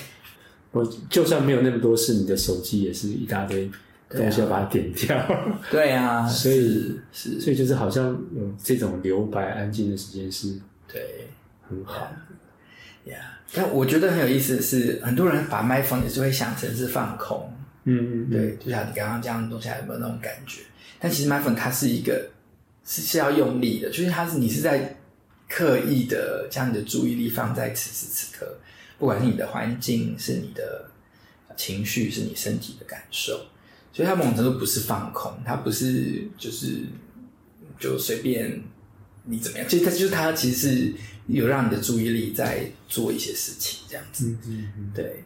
[0.72, 3.70] 我就算没有那么多事，你的手机也是一大堆
[4.10, 5.18] 东西要把它点掉。
[5.72, 11.28] 对啊，所以是，所以就是好像有这种留白、安静的时间是，对，
[11.68, 13.12] 很好的。
[13.12, 17.52] 呀，但我觉得很有意思的是，很多人把 mindfulness 也是会想成是放空。
[17.84, 20.62] 嗯嗯，对，就像你刚刚这样东西，有没有那种感觉？
[21.00, 22.28] 但其实 mindfulness 它是一个
[22.84, 24.98] 是是要用力的，就是它是你是在
[25.48, 28.58] 刻意的将你的注意力放在此时此刻，
[28.98, 30.90] 不管是你的环境，是你的
[31.56, 33.40] 情绪，是你身体的感受，
[33.96, 36.82] 所以它某种程度不是放空，它不是就是
[37.80, 38.62] 就随便
[39.24, 40.94] 你怎么样，其实它就是它其实是
[41.28, 45.24] 有让你的注意力在做一些事情这样子，嗯嗯嗯，对。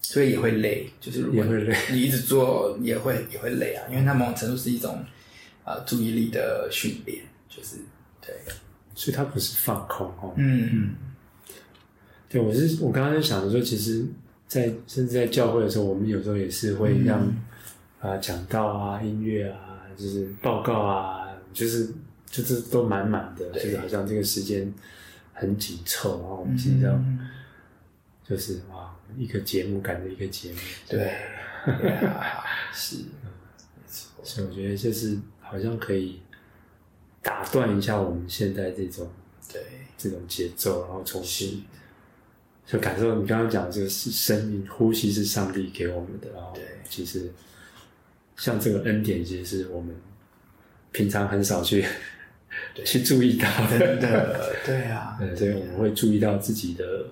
[0.00, 1.44] 所以也会累，就是如果
[1.90, 5.02] 你一直做也会也会累啊，因为它某种程度是一种
[5.64, 7.76] 呃注意力的训练，就是
[8.20, 8.34] 对，
[8.94, 10.34] 所以它不是放空哦。
[10.36, 10.94] 嗯嗯，
[12.28, 14.04] 对，我是我刚刚在想说，其实
[14.52, 17.20] 在，甚至在教会的时候，我们有时候也是会让
[18.00, 21.88] 啊讲道啊、音乐啊，就是报告啊，就是
[22.26, 24.72] 就是都满满的，就是好像这个时间
[25.32, 26.92] 很紧凑，然后我们现在
[28.24, 28.90] 就是哇。
[29.14, 31.12] 一个节目赶着一个节目，对，
[32.72, 32.96] 是。
[34.22, 36.18] 所以我觉得就是好像可以
[37.20, 39.06] 打断一下我们现在这种
[39.52, 39.60] 对。
[39.98, 41.62] 这种节奏，然后重新
[42.66, 47.30] 就感受你刚刚讲的这个是生命呼吸是上帝给我们的，然后对，其实
[48.36, 49.94] 像这个恩典，其实是我们
[50.90, 51.84] 平常很少去
[52.84, 57.06] 去注意到的，的， 对啊，对，所以我们会注意到自己的。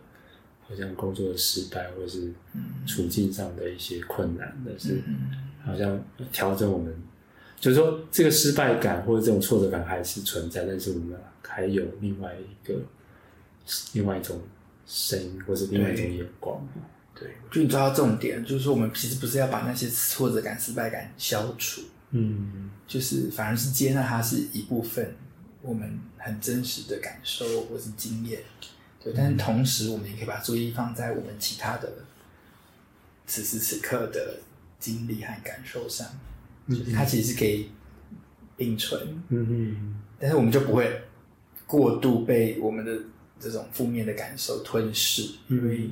[0.62, 2.32] 好像工作的失败，或者是
[2.86, 5.03] 处境上的一些困难但是，
[5.66, 6.94] 好像调整我们，
[7.59, 12.76] 就是说这个失败感或者这种挫折感还是存在，但是我们还有另外一个
[13.94, 14.40] 另外一种
[14.93, 16.61] 声音，或是另外一种眼光。
[17.14, 25.14] 对，我觉得你抓到重点，就是说我们其实不是要把那些挫折感、失败感消除，嗯，就是反而是接纳它是一部分，
[25.62, 28.41] 我们很真实的感受或是经验。
[29.03, 31.88] 对，但是同时，我们也可以把注意力放在我们其他的
[33.26, 34.41] 此时此刻的
[34.80, 36.07] 经历和感受上，
[36.68, 37.70] 就是它其实是可以
[38.57, 39.01] 并存。
[39.28, 40.01] 嗯嗯。
[40.18, 41.03] 但是我们就不会
[41.66, 42.93] 过度被我们的
[43.41, 45.88] 这种负面的感受吞噬，因为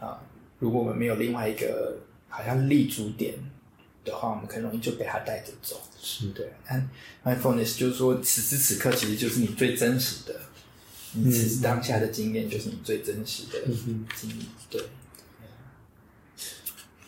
[0.00, 0.20] 啊，
[0.58, 3.34] 如果我们没有另外一个好像立足点
[4.04, 5.80] 的话，我们很容易就被它带着走。
[6.00, 6.52] 是对。
[6.66, 6.90] 但
[7.24, 10.40] mindfulness 就是说，此时此刻其实就是你最真实的。
[11.14, 13.60] 你此时当下的经验就是你最真实的
[14.16, 14.82] 经历，对。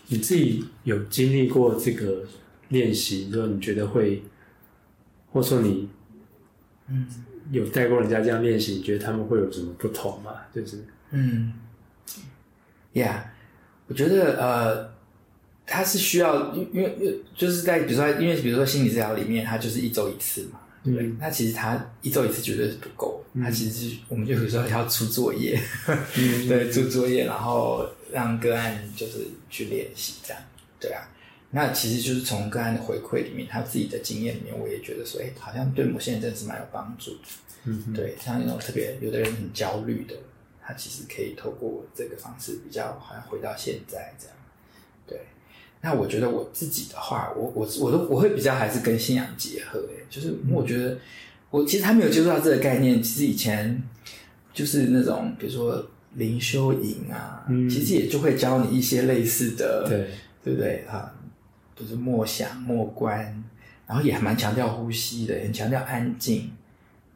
[0.09, 2.27] 你自己有经历过这个
[2.68, 4.22] 练习，说你觉得会，
[5.33, 5.89] 或者说你，
[6.89, 7.09] 嗯，
[7.51, 10.32] 有带过人家这样练习，你觉得他们会有什么不同吗？
[10.55, 11.53] 就是，嗯
[12.92, 13.22] ，Yeah，
[13.86, 14.90] 我觉得呃，
[15.66, 29.18] 他是需要，因因为就是在比如说，因为比如说心理治疗里面，他就是一周一次嘛，对，对、嗯、那其实他一周一次绝对是不够，他其实是我们就比如说要出作业， 嗯、对，出作业，然后让个案就是
[29.51, 30.42] 去练习这样，
[30.80, 31.03] 对啊。
[31.55, 37.19] 那其实就是从个案的回馈里面，他自己的经验里面，我也觉得说，哎，好像对某些人真的是蛮有帮助的。
[37.67, 40.17] 嗯，对，像那种特别有的人很焦虑的，
[40.61, 44.37] 他其实可以透过这个方式，比较好像回到现在这样。
[45.07, 45.21] 对，
[45.81, 50.99] 那我觉得我自己的话，我我我都我会比较还是跟信仰结合，哎，就是我觉得
[51.51, 53.81] 我其实还没有接触到这个概念，其实以前
[54.53, 60.11] 就是那种比如说灵修营啊，嗯，其实也就会教你一些类似的，对，
[60.43, 61.15] 对不对啊？
[61.77, 63.18] 就是默想、默观，
[63.87, 66.51] 然后也还蛮强调呼吸的，很强调安静，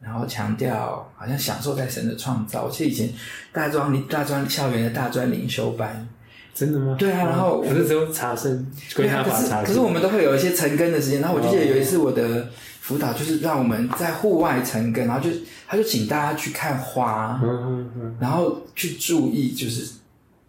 [0.01, 2.65] 然后强调好像享受在神的创造。
[2.65, 3.09] 我记得以前
[3.53, 6.07] 大专、大专校园的大专灵修班，
[6.53, 6.95] 真的吗？
[6.99, 9.65] 对啊，然后我是只有查生，归纳法查证。
[9.65, 12.49] 可是我们都会有一些晨更的时间，然后我就记得有一次我的
[12.81, 15.33] 辅导就是让我们在户外晨更，然后就
[15.67, 19.93] 他就请大家去看花，嗯嗯嗯，然后去注意就是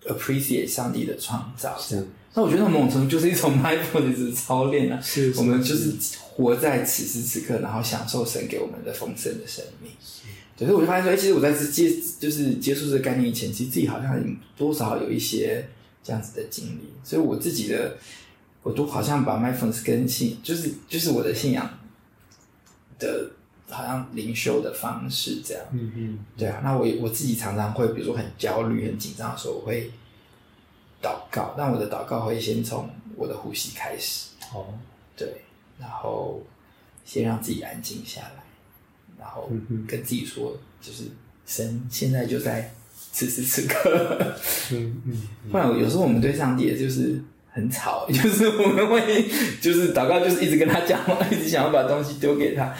[0.06, 1.76] appreciate 上帝的创造。
[1.78, 2.06] 是。
[2.32, 9.90] 那我觉得某种程度就是一种 mindfulness 操练啊，是，我们就是活在此时此刻，然后享受神给我们的丰盛的生命。
[10.56, 14.22] 所以我就发现说，哎，其实我在接就是接触这个概念以前，其实自己好像
[14.56, 15.68] 多少有一些
[16.04, 16.92] 这样子的经历。
[17.02, 17.96] 所以我自己的，
[18.62, 21.68] 我都好像把 mindfulness 跟信，就是就是我的信仰
[23.00, 23.28] 的，
[23.68, 25.64] 好像灵修的方式这样。
[25.72, 26.60] 嗯嗯，对啊。
[26.62, 29.90] 那我我自己常常会，比如说很焦虑、很紧张的时候，我会。
[31.02, 34.28] 祷告，但我的祷告会先从我的呼吸开始。
[34.52, 34.66] 哦，
[35.16, 35.28] 对，
[35.78, 36.40] 然后
[37.04, 38.42] 先让自己安静下来，
[39.18, 39.50] 然后
[39.86, 41.04] 跟自己说，就是
[41.46, 42.72] 神现在就在
[43.12, 44.34] 此时此刻。
[44.72, 47.22] 嗯嗯，不然有时候我们对上帝也就是
[47.52, 49.28] 很吵， 就是我们会
[49.60, 52.74] 就是祷告，就是一直跟他讲话，一直想要把东西丢给他。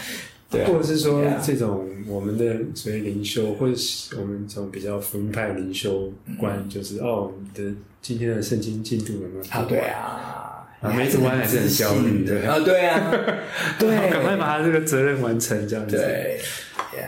[0.51, 7.73] 对啊，或者是说这种我们的所谓灵修，或者是我们这种比较福音派灵修观，嗯、就是哦，我们的
[8.03, 9.45] 今天的圣经进度有没有？
[9.51, 13.13] 啊，对啊，啊，没读完还是很焦虑，的 啊，对啊，
[13.79, 15.97] 对，赶快把他这个责任完成，这样子。
[15.97, 16.41] 对，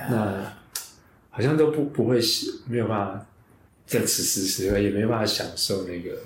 [0.09, 0.53] 那
[1.31, 2.21] 好像都不不会
[2.69, 3.27] 没有办法
[3.85, 6.17] 在此时此刻，也没办法享受那个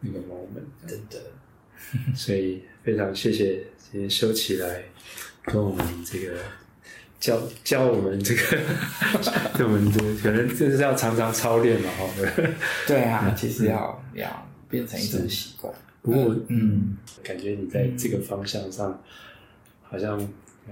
[0.00, 1.18] 那个 moment，真的。
[2.14, 4.82] 所以非常谢谢今天修起来。
[5.46, 6.34] 跟我们这个
[7.20, 8.40] 教教我们这个，
[9.56, 12.08] 对我们这个可能就是要常常操练嘛，哈。
[12.86, 15.72] 对啊，其实要要变成一种习惯。
[16.02, 19.02] 不过，嗯，感觉你在这个方向上，
[19.82, 20.20] 好像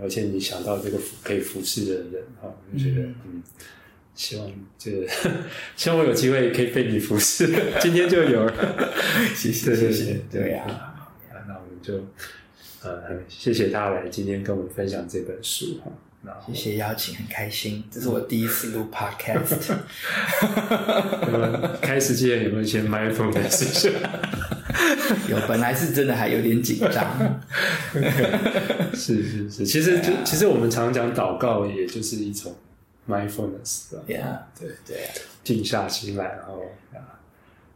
[0.02, 3.42] 而且你想到这个可以服侍的人，哈，我就觉得，嗯，
[4.14, 5.08] 希望这个
[5.76, 7.46] 希望我有机会可以被你服侍，
[7.80, 8.92] 今天就有了，
[9.34, 10.64] 谢谢谢谢，对呀，
[11.46, 12.04] 那我们就。
[12.84, 15.90] 呃，谢谢他来今天跟我们分享这本书哈。
[16.46, 19.70] 谢谢邀请，很开心，这是我第一次录 podcast。
[21.80, 23.90] 开始之前有没有先 mindfulness？
[25.28, 27.40] 有，本来是真的还有点紧张。
[28.94, 32.54] 是是是，其实就其实我们常常讲祷告，也就是一种
[33.08, 33.94] mindfulness。
[34.06, 35.08] 对啊，对对，
[35.42, 36.62] 静下心来，然后。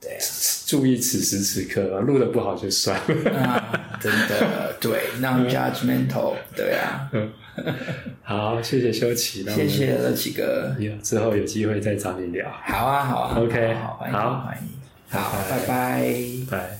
[0.00, 0.20] 对啊，
[0.66, 3.30] 注意此时此刻，录的不好就算了。
[3.32, 7.10] 啊，真的，对，non-judgmental，对啊。
[8.22, 12.48] 好，谢谢修奇，谢谢乐奇哥，之后有机会再找你聊。
[12.64, 14.16] 好啊，好啊，OK，好，欢迎，
[15.10, 16.14] 好，拜拜，
[16.48, 16.76] 拜。